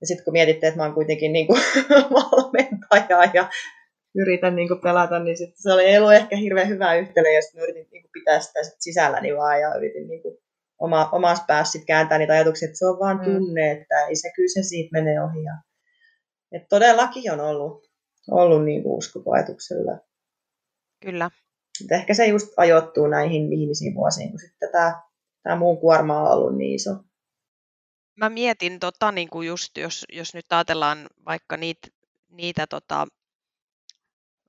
[0.00, 1.60] Ja sitten kun mietitte, että mä oon kuitenkin niin kuin
[2.16, 3.50] valmentaja ja
[4.14, 7.42] yritän niin kuin pelata, niin sit se oli, ei ollut ehkä hirveän hyvä yhtälö, ja
[7.42, 10.38] sitten yritin niin kuin pitää sitä sit sisälläni vaan, ja yritin niin kuin
[10.78, 13.24] oma, omassa päässä sit kääntää niitä ajatuksia, että se on vaan mm.
[13.24, 15.44] tunne, että ei se kyllä se siitä menee ohi.
[15.44, 15.54] Ja,
[16.52, 17.91] että todellakin on ollut,
[18.30, 19.98] ollut niin kuin uskokoetuksella.
[21.00, 21.30] Kyllä.
[21.80, 25.02] Että ehkä se just ajoittuu näihin viimeisiin vuosiin, kun sitten tämä,
[25.42, 26.90] tämä muu kuorma on ollut niin iso.
[28.16, 31.88] Mä mietin, tota, niin kuin just, jos, jos nyt ajatellaan vaikka niitä,
[32.28, 33.06] niitä tota,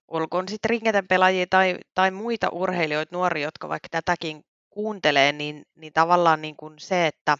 [0.07, 5.93] olkoon sitten ringeten pelaajia tai, tai muita urheilijoita, nuoria, jotka vaikka tätäkin kuuntelee, niin, niin
[5.93, 7.37] tavallaan niin kuin se, että,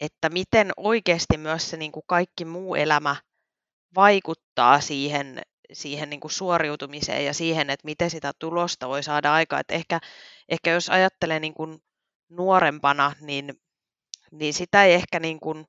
[0.00, 3.16] että miten oikeasti myös se niin kuin kaikki muu elämä
[3.94, 5.40] vaikuttaa siihen,
[5.72, 9.62] siihen niin kuin suoriutumiseen ja siihen, että miten sitä tulosta voi saada aikaa.
[9.68, 10.00] Ehkä,
[10.48, 11.78] ehkä jos ajattelee niin kuin
[12.28, 13.60] nuorempana, niin,
[14.32, 15.66] niin sitä ei ehkä niin kuin,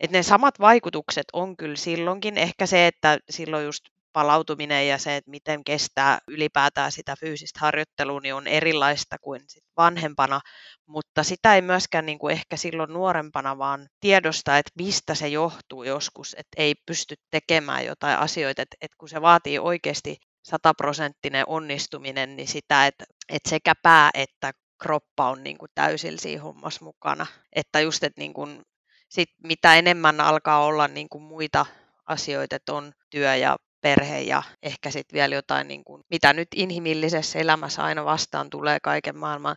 [0.00, 2.38] että ne samat vaikutukset on kyllä silloinkin.
[2.38, 8.20] Ehkä se, että silloin just palautuminen ja se, että miten kestää ylipäätään sitä fyysistä harjoittelua,
[8.20, 10.40] niin on erilaista kuin sit vanhempana,
[10.86, 15.82] mutta sitä ei myöskään niin kuin ehkä silloin nuorempana vaan tiedosta, että mistä se johtuu
[15.82, 22.36] joskus, että ei pysty tekemään jotain asioita, että, että kun se vaatii oikeasti sataprosenttinen onnistuminen,
[22.36, 24.52] niin sitä, että, että sekä pää että
[24.82, 27.26] kroppa on niin kuin täysin siinä hommassa mukana.
[27.52, 28.62] Että just, että niin kuin,
[29.08, 31.66] sit mitä enemmän alkaa olla niin kuin muita
[32.06, 36.48] asioita, että on työ ja perhe ja ehkä sitten vielä jotain, niin kuin, mitä nyt
[36.54, 39.56] inhimillisessä elämässä aina vastaan tulee kaiken maailman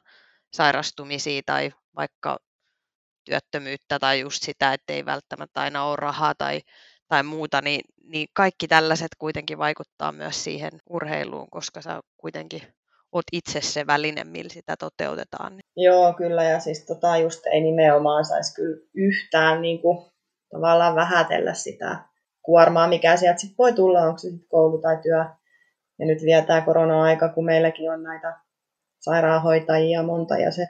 [0.53, 2.37] sairastumisia tai vaikka
[3.25, 6.61] työttömyyttä tai just sitä, että ei välttämättä aina ole rahaa tai,
[7.07, 12.61] tai muuta, niin, niin kaikki tällaiset kuitenkin vaikuttaa myös siihen urheiluun, koska sä kuitenkin
[13.11, 15.59] oot itse se väline, millä sitä toteutetaan.
[15.75, 20.05] Joo, kyllä, ja siis tota just ei nimenomaan saisi kyllä yhtään niin kuin,
[20.51, 22.12] tavallaan vähätellä sitä
[22.43, 25.25] kuormaa, mikä sieltä sitten voi tulla, onko se sitten koulu tai työ.
[25.99, 28.33] Ja nyt vielä tämä korona-aika, kun meilläkin on näitä
[28.99, 30.67] sairaanhoitajia monta ja se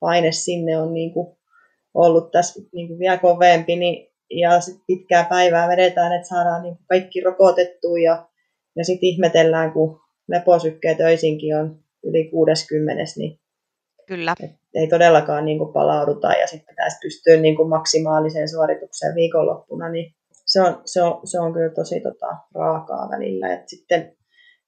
[0.00, 1.36] paine sinne on niin kuin
[1.94, 6.76] ollut tässä niin kuin vielä kovempi, niin, ja sitten pitkää päivää vedetään, että saadaan niin
[6.76, 8.28] kuin kaikki rokotettua ja,
[8.76, 13.40] ja sitten ihmetellään, kun leposykkeet öisinkin on yli 60, niin
[14.06, 14.34] Kyllä.
[14.74, 20.14] ei todellakaan niin kuin palauduta ja sitten pitäisi pystyä niin kuin maksimaaliseen suoritukseen viikonloppuna, niin
[20.52, 23.54] se on, se on, se on kyllä tosi tota, raakaa välillä.
[23.54, 24.16] Et sitten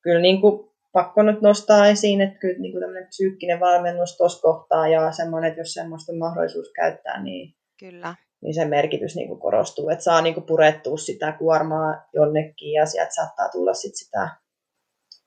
[0.02, 4.42] kyllä niin kuin, pakko nyt nostaa esiin, että kyllä niin kuin tämmöinen psyykkinen valmennus tuossa
[4.42, 8.14] kohtaa ja semmoinen, että jos semmoista on mahdollisuus käyttää, niin, kyllä.
[8.42, 9.88] niin sen merkitys niin kuin korostuu.
[9.88, 14.28] Että saa niin kuin purettua sitä kuormaa jonnekin ja sieltä saattaa tulla sit sitä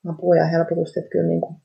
[0.10, 1.00] apua ja helpotusta.
[1.00, 1.56] Että kyllä, niin kuin,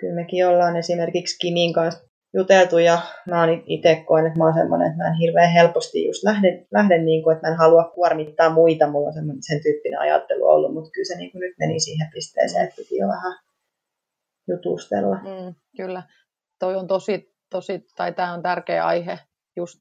[0.00, 2.98] kyllä mekin ollaan esimerkiksi Kimin kanssa juteltu ja
[3.30, 6.66] mä oon itse koen, että mä oon semmoinen, että mä en hirveän helposti just lähden,
[6.72, 10.74] lähden niin kuin, että mä en halua kuormittaa muita, mulla on sen tyyppinen ajattelu ollut,
[10.74, 13.38] mutta kyllä se niin kuin nyt meni siihen pisteeseen, että piti jo vähän
[14.48, 15.16] jutustella.
[15.16, 16.02] Mm, kyllä,
[16.58, 19.18] toi on tosi, tosi, tai tämä on tärkeä aihe
[19.56, 19.80] just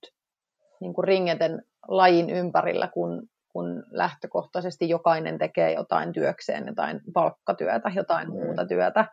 [0.82, 8.28] niin kuin ringeten lajin ympärillä, kun, kun lähtökohtaisesti jokainen tekee jotain työkseen, jotain palkkatyötä, jotain
[8.28, 8.34] mm.
[8.34, 9.06] muuta työtä,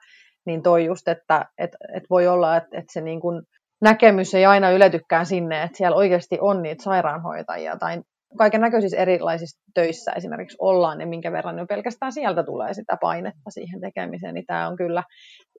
[0.46, 3.42] niin toi just, että et, et voi olla, että et se niin kun
[3.80, 8.02] näkemys ei aina yletykään sinne, että siellä oikeasti on niitä sairaanhoitajia tai
[8.38, 13.50] kaiken näköisissä erilaisissa töissä esimerkiksi ollaan, niin minkä verran jo pelkästään sieltä tulee sitä painetta
[13.50, 15.02] siihen tekemiseen, niin tämä on kyllä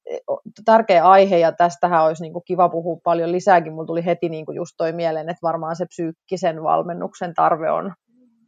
[0.10, 0.18] e,
[0.66, 3.74] tärkeä aihe, ja tästähän olisi niin kuin kiva puhua paljon lisääkin.
[3.74, 7.94] Mulla tuli heti niin kuin just toi mieleen, että varmaan se psyykkisen valmennuksen tarve on,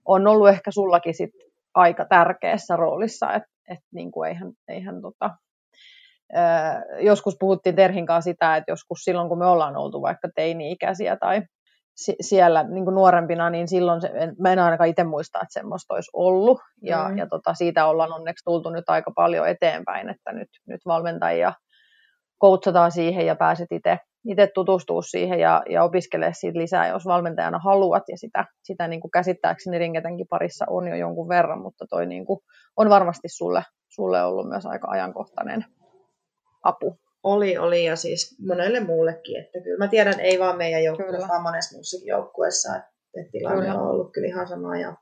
[0.06, 1.32] on ollut ehkä sullakin sit
[1.76, 5.30] aika tärkeässä roolissa, että et niin kuin eihän, eihän tota,
[6.99, 11.41] joskus puhuttiin Terhin kanssa sitä, että joskus silloin, kun me ollaan oltu vaikka teini-ikäisiä tai
[12.21, 16.09] siellä niin kuin nuorempina, niin silloin se, mä en ainakaan itse muista, että semmoista olisi
[16.13, 16.59] ollut.
[16.82, 17.17] Ja, mm.
[17.17, 21.53] ja tota, siitä ollaan onneksi tultu nyt aika paljon eteenpäin, että nyt, nyt valmentajia
[22.38, 27.59] koutsataan siihen ja pääset itse itse tutustua siihen ja, ja opiskele siitä lisää, jos valmentajana
[27.59, 32.05] haluat, ja sitä, sitä niin kuin käsittääkseni ringetenkin parissa on jo jonkun verran, mutta toi
[32.05, 32.39] niin kuin
[32.78, 35.65] on varmasti sulle, sulle ollut myös aika ajankohtainen
[36.66, 36.99] apu.
[37.24, 39.41] Oli, oli ja siis monelle muullekin.
[39.41, 43.80] Että kyllä mä tiedän, ei vaan meidän joukkueessa, vaan monessa muussakin joukkueessa, että, tilanne kyllä.
[43.80, 44.78] on ollut kyllä ihan sama.
[44.78, 44.93] Ja,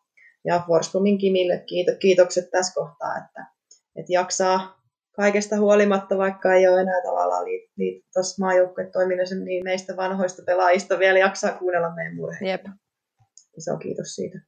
[0.45, 3.45] ja Forscomin Kimille kiito, kiitokset tässä kohtaa, että,
[3.95, 4.83] että jaksaa
[5.15, 10.99] kaikesta huolimatta, vaikka ei ole enää tavallaan liit, liit, tuossa maajoukkuetoiminnassa, niin meistä vanhoista pelaajista
[10.99, 12.45] vielä jaksaa kuunnella meidän murheita.
[12.45, 12.65] Jep.
[13.57, 14.39] Iso kiitos siitä.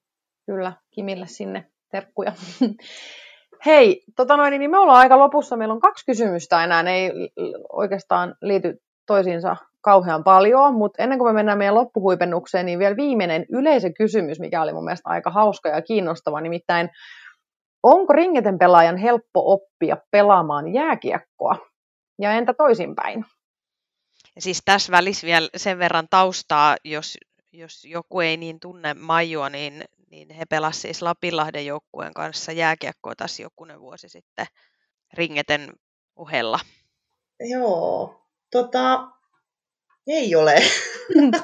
[0.45, 2.33] Kyllä, Kimille sinne terkkuja.
[3.65, 5.57] Hei, tota noin, niin me ollaan aika lopussa.
[5.57, 6.83] Meillä on kaksi kysymystä enää.
[6.83, 7.11] Ne ei
[7.73, 13.45] oikeastaan liity toisiinsa kauhean paljon, mutta ennen kuin me mennään meidän loppuhuipennukseen, niin vielä viimeinen
[13.49, 16.89] yleisökysymys, mikä oli mun mielestä aika hauska ja kiinnostava, nimittäin
[17.83, 21.55] onko ringeten pelaajan helppo oppia pelaamaan jääkiekkoa?
[22.21, 23.25] Ja entä toisinpäin?
[24.39, 27.17] Siis tässä välissä vielä sen verran taustaa, jos,
[27.53, 33.15] jos joku ei niin tunne Maijua, niin niin he pelasivat siis Lapinlahden joukkueen kanssa jääkiekkoa
[33.17, 34.45] tässä jokunen vuosi sitten
[35.13, 35.73] ringeten
[36.15, 36.59] ohella.
[37.39, 39.07] Joo, tota,
[40.07, 40.55] ei ole.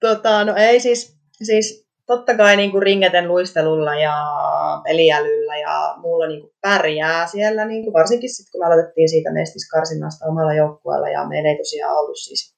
[0.00, 4.16] tota, no ei siis, siis totta kai niin kuin ringeten luistelulla ja
[4.84, 9.32] peliälyllä ja muulla niin kuin pärjää siellä, niin kuin varsinkin sitten kun me aloitettiin siitä
[9.32, 12.54] mestiskarsinnasta omalla joukkueella ja meillä ei tosiaan ollut siis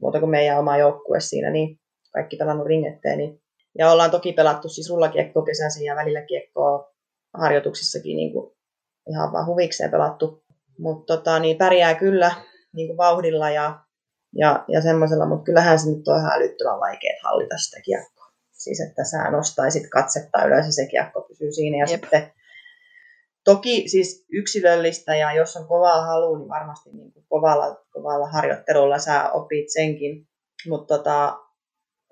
[0.00, 1.78] muuta kuin meidän oma joukkue siinä, niin
[2.16, 3.18] kaikki pelannut ringetteen.
[3.18, 3.40] Niin,
[3.78, 6.92] ja ollaan toki pelattu siis rullakiekkoa kesäisin ja välillä kiekkoa
[7.34, 8.52] harjoituksissakin niin kuin
[9.10, 10.44] ihan vaan huvikseen pelattu.
[10.78, 12.32] Mutta tota, niin pärjää kyllä
[12.72, 13.80] niin kuin vauhdilla ja,
[14.34, 18.26] ja, ja semmoisella, mutta kyllähän se nyt on ihan älyttömän vaikea hallita sitä kiekkoa.
[18.52, 21.76] Siis että sä nostaisit katsetta ylös ja se kiekko pysyy siinä.
[21.76, 22.00] Ja Jep.
[22.00, 22.32] sitten
[23.44, 28.98] toki siis yksilöllistä ja jos on kovaa halu, niin varmasti niin kuin kovalla, kovalla harjoittelulla
[28.98, 30.28] sä opit senkin.
[30.68, 31.38] Mutta tota,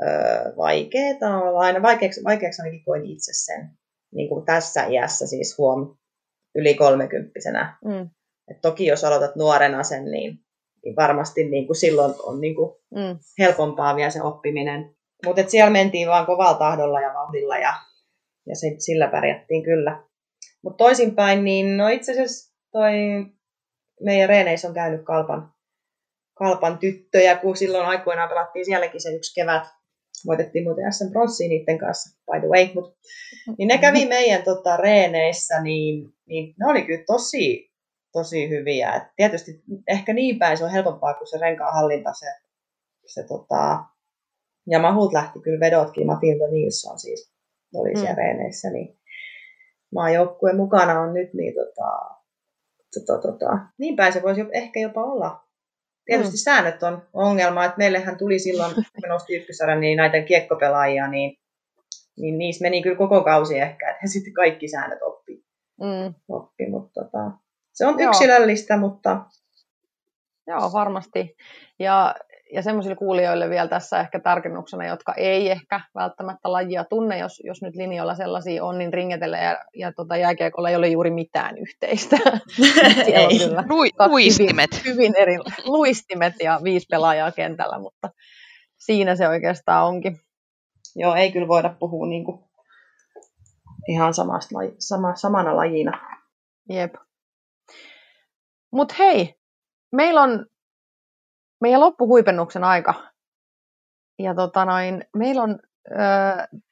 [0.03, 3.71] öö, vaikeeta on aina, vaikeaksi, vaikeaksi ainakin koin itse sen
[4.15, 5.97] niin kuin tässä iässä, siis huom
[6.55, 7.79] yli kolmekymppisenä.
[7.85, 8.11] Mm.
[8.51, 10.39] Et toki jos aloitat nuorena sen, niin,
[10.85, 13.19] niin varmasti niin kuin silloin on niin kuin mm.
[13.39, 14.95] helpompaa vielä se oppiminen.
[15.27, 17.75] Mutta siellä mentiin vaan kovalla tahdolla ja vauhdilla ja,
[18.47, 20.05] ja sit, sillä pärjättiin kyllä.
[20.63, 22.93] Mutta toisinpäin, niin no itse asiassa toi
[24.01, 25.53] meidän reeneissä on käynyt kalpan,
[26.39, 29.63] kalpan tyttöjä, kun silloin aikoinaan pelattiin sielläkin se yksi kevät
[30.27, 32.97] voitettiin muuten SM Bronssiin niiden kanssa, by the way, mut,
[33.59, 37.71] niin ne kävi meidän tota, reeneissä, niin, niin ne oli kyllä tosi,
[38.13, 38.95] tosi hyviä.
[38.95, 42.27] Et tietysti ehkä niin päin se on helpompaa kuin se renkaan hallinta, se,
[43.07, 43.85] se tota,
[44.71, 47.33] ja mahut lähti kyllä vedotkin, Matilda Nilsson siis
[47.75, 48.01] oli mm.
[48.01, 48.99] siellä reeneissä, niin
[49.95, 52.15] maajoukkueen mukana on nyt, niin tota,
[52.95, 55.44] tota, tota, niin päin se voisi ehkä jopa olla
[56.05, 56.45] Tietysti mm.
[56.45, 61.39] säännöt on ongelma, että meillähän tuli silloin, kun me nosti ykkösarjan, niin näitä kiekkopelaajia, niin,
[62.17, 65.45] niin niissä meni kyllä koko kausi ehkä, että he sitten kaikki säännöt oppi.
[65.81, 66.15] Mm.
[66.29, 67.31] oppi mutta tota,
[67.73, 68.11] se on Joo.
[68.11, 69.25] yksilöllistä, mutta...
[70.47, 71.37] Joo, varmasti.
[71.79, 72.15] Ja
[72.55, 77.63] ja semmoisille kuulijoille vielä tässä ehkä tarkennuksena, jotka ei ehkä välttämättä lajia tunne, jos, jos
[77.63, 82.17] nyt linjoilla sellaisia on, niin ringetellä ja, ja tota, jääkiekolla ei ole juuri mitään yhteistä.
[83.05, 84.71] Siellä on kyllä Lui, luistimet.
[84.73, 88.11] Hyvin, hyvin eri luistimet ja viisi pelaajaa kentällä, mutta
[88.77, 90.21] siinä se oikeastaan onkin.
[90.97, 92.45] Joo, ei kyllä voida puhua niin kuin
[93.89, 96.19] ihan samasta, sama, samana lajina.
[96.69, 96.95] Jep.
[98.73, 99.35] Mutta hei,
[99.93, 100.47] meillä on
[101.61, 102.95] meidän loppuhuipennuksen aika.
[104.19, 105.59] Ja tota noin, meillä on
[105.91, 105.99] öö,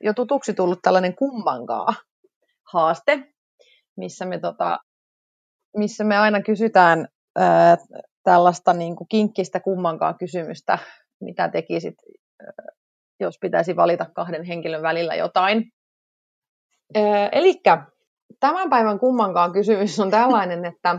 [0.00, 1.86] jo tutuksi tullut tällainen kummankaa
[2.72, 3.32] haaste,
[3.96, 4.78] missä me, tota,
[5.76, 7.44] missä me aina kysytään öö,
[8.22, 10.78] tällaista niin kuin kinkkistä kummankaan kysymystä,
[11.20, 11.94] mitä tekisit,
[12.42, 12.72] öö,
[13.20, 15.72] jos pitäisi valita kahden henkilön välillä jotain.
[16.96, 17.02] Öö,
[17.32, 17.60] Eli
[18.40, 20.98] tämän päivän kummankaan kysymys on tällainen, että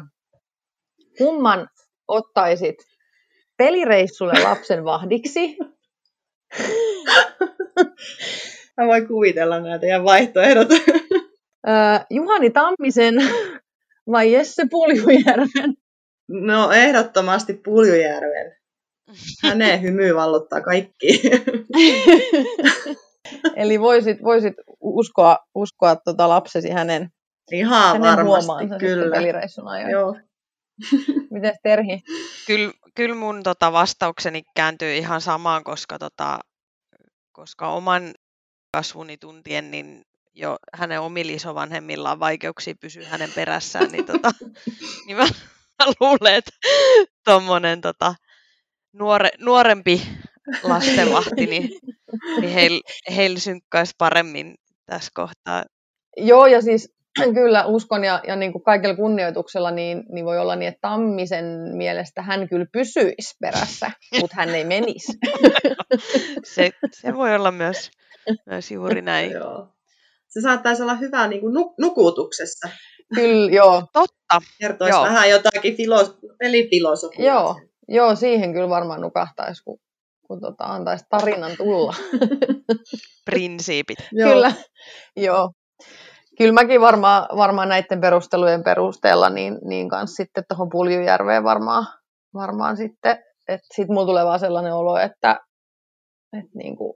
[1.17, 1.67] kumman
[2.07, 2.75] ottaisit
[3.57, 5.57] pelireissulle lapsen vahdiksi.
[8.77, 10.67] Mä voin kuvitella näitä teidän vaihtoehdot.
[12.09, 13.15] Juhani Tammisen
[14.11, 15.73] vai Jesse Puljujärven?
[16.27, 18.55] No ehdottomasti Puljujärven.
[19.43, 21.21] Hänen hymy vallottaa kaikki.
[23.55, 27.09] Eli voisit, voisit uskoa, uskoa tota lapsesi hänen,
[27.51, 29.15] Ihan hänen varmasti, kyllä.
[29.15, 29.91] pelireissun ajan.
[29.91, 30.15] Joo.
[31.31, 32.01] Miten Terhi?
[32.47, 36.39] Kyllä, kyllä mun tota vastaukseni kääntyy ihan samaan, koska, tota,
[37.31, 38.13] koska oman
[38.77, 40.01] kasvuni tuntien, niin
[40.33, 44.31] jo hänen omilla isovanhemmillaan vaikeuksia pysyä hänen perässään, niin, tota,
[45.05, 45.23] niin mä,
[45.79, 46.51] mä luulen, että
[47.25, 48.15] tuommoinen tota,
[48.93, 50.01] nuore, nuorempi
[50.63, 51.69] lastenvahti, niin,
[52.39, 52.81] niin heillä
[53.15, 54.55] heil synkkaisi paremmin
[54.85, 55.63] tässä kohtaa.
[56.17, 56.92] Joo, ja siis
[57.33, 61.45] kyllä uskon ja, ja niin kuin kaikella kunnioituksella niin, niin voi olla niin, että Tammisen
[61.73, 65.13] mielestä hän kyllä pysyisi perässä, mutta hän ei menisi.
[66.53, 67.91] se, se voi olla myös,
[68.45, 69.31] myös juuri näin.
[69.39, 69.67] Joo.
[70.29, 72.69] Se saattaisi olla hyvä niin kuin nukutuksessa.
[73.15, 73.83] Kyllä, joo.
[73.93, 74.41] Totta.
[74.59, 75.03] Kertoisi joo.
[75.03, 77.35] vähän jotakin filo- pelifilosofiaa.
[77.35, 79.79] Joo, joo, siihen kyllä varmaan nukahtaisi, kun,
[80.27, 81.95] kun tota, antaisi tarinan tulla.
[83.25, 83.97] Prinsiipit.
[84.09, 84.51] Kyllä,
[85.17, 85.51] joo
[86.37, 91.87] kyllä mäkin varmaan, varmaan näiden perustelujen perusteella niin, niin kanssa sitten tuohon Puljujärveen varmaan,
[92.33, 95.39] varmaan sitten, että sitten mulla tulee vaan sellainen olo, että,
[96.33, 96.93] että niin kuin,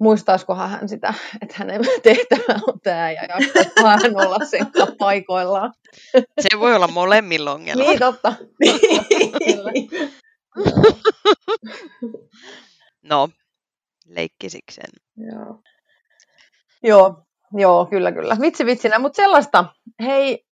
[0.00, 4.66] muistaisikohan hän sitä, että hänen tehtävä on tämä ja jaksaisikohan hän olla sen
[4.98, 5.72] paikoillaan.
[6.40, 7.82] Se voi olla molemmilla ongelma.
[7.82, 8.32] Niin, totta.
[13.10, 13.28] no,
[14.06, 14.90] leikkisiksen.
[15.16, 15.62] Joo.
[16.82, 17.24] Joo,
[17.54, 18.36] Joo, kyllä, kyllä.
[18.40, 19.64] Vitsi vitsinä, mutta sellaista.
[20.02, 20.44] Hei,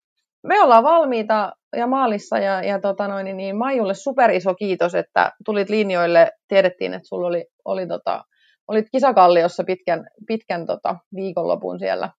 [0.42, 5.32] me ollaan valmiita ja maalissa ja, ja tota noin, niin Maijulle super iso kiitos, että
[5.44, 6.30] tulit linjoille.
[6.48, 8.24] Tiedettiin, että sulla oli, oli tota,
[8.68, 12.10] olit kisakalliossa pitkän, pitkän tota, viikonlopun siellä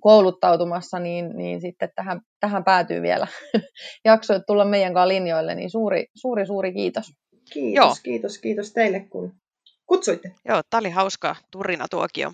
[0.00, 3.26] kouluttautumassa, niin, niin sitten tähän, tähän päätyy vielä
[4.04, 7.12] jaksoit tulla meidän kanssa linjoille, niin suuri, suuri, suuri kiitos.
[7.52, 7.94] Kiitos, Joo.
[8.02, 9.32] kiitos, kiitos teille, kun
[9.86, 10.32] kutsuitte.
[10.48, 12.32] Joo, tämä oli hauska turina tuokio.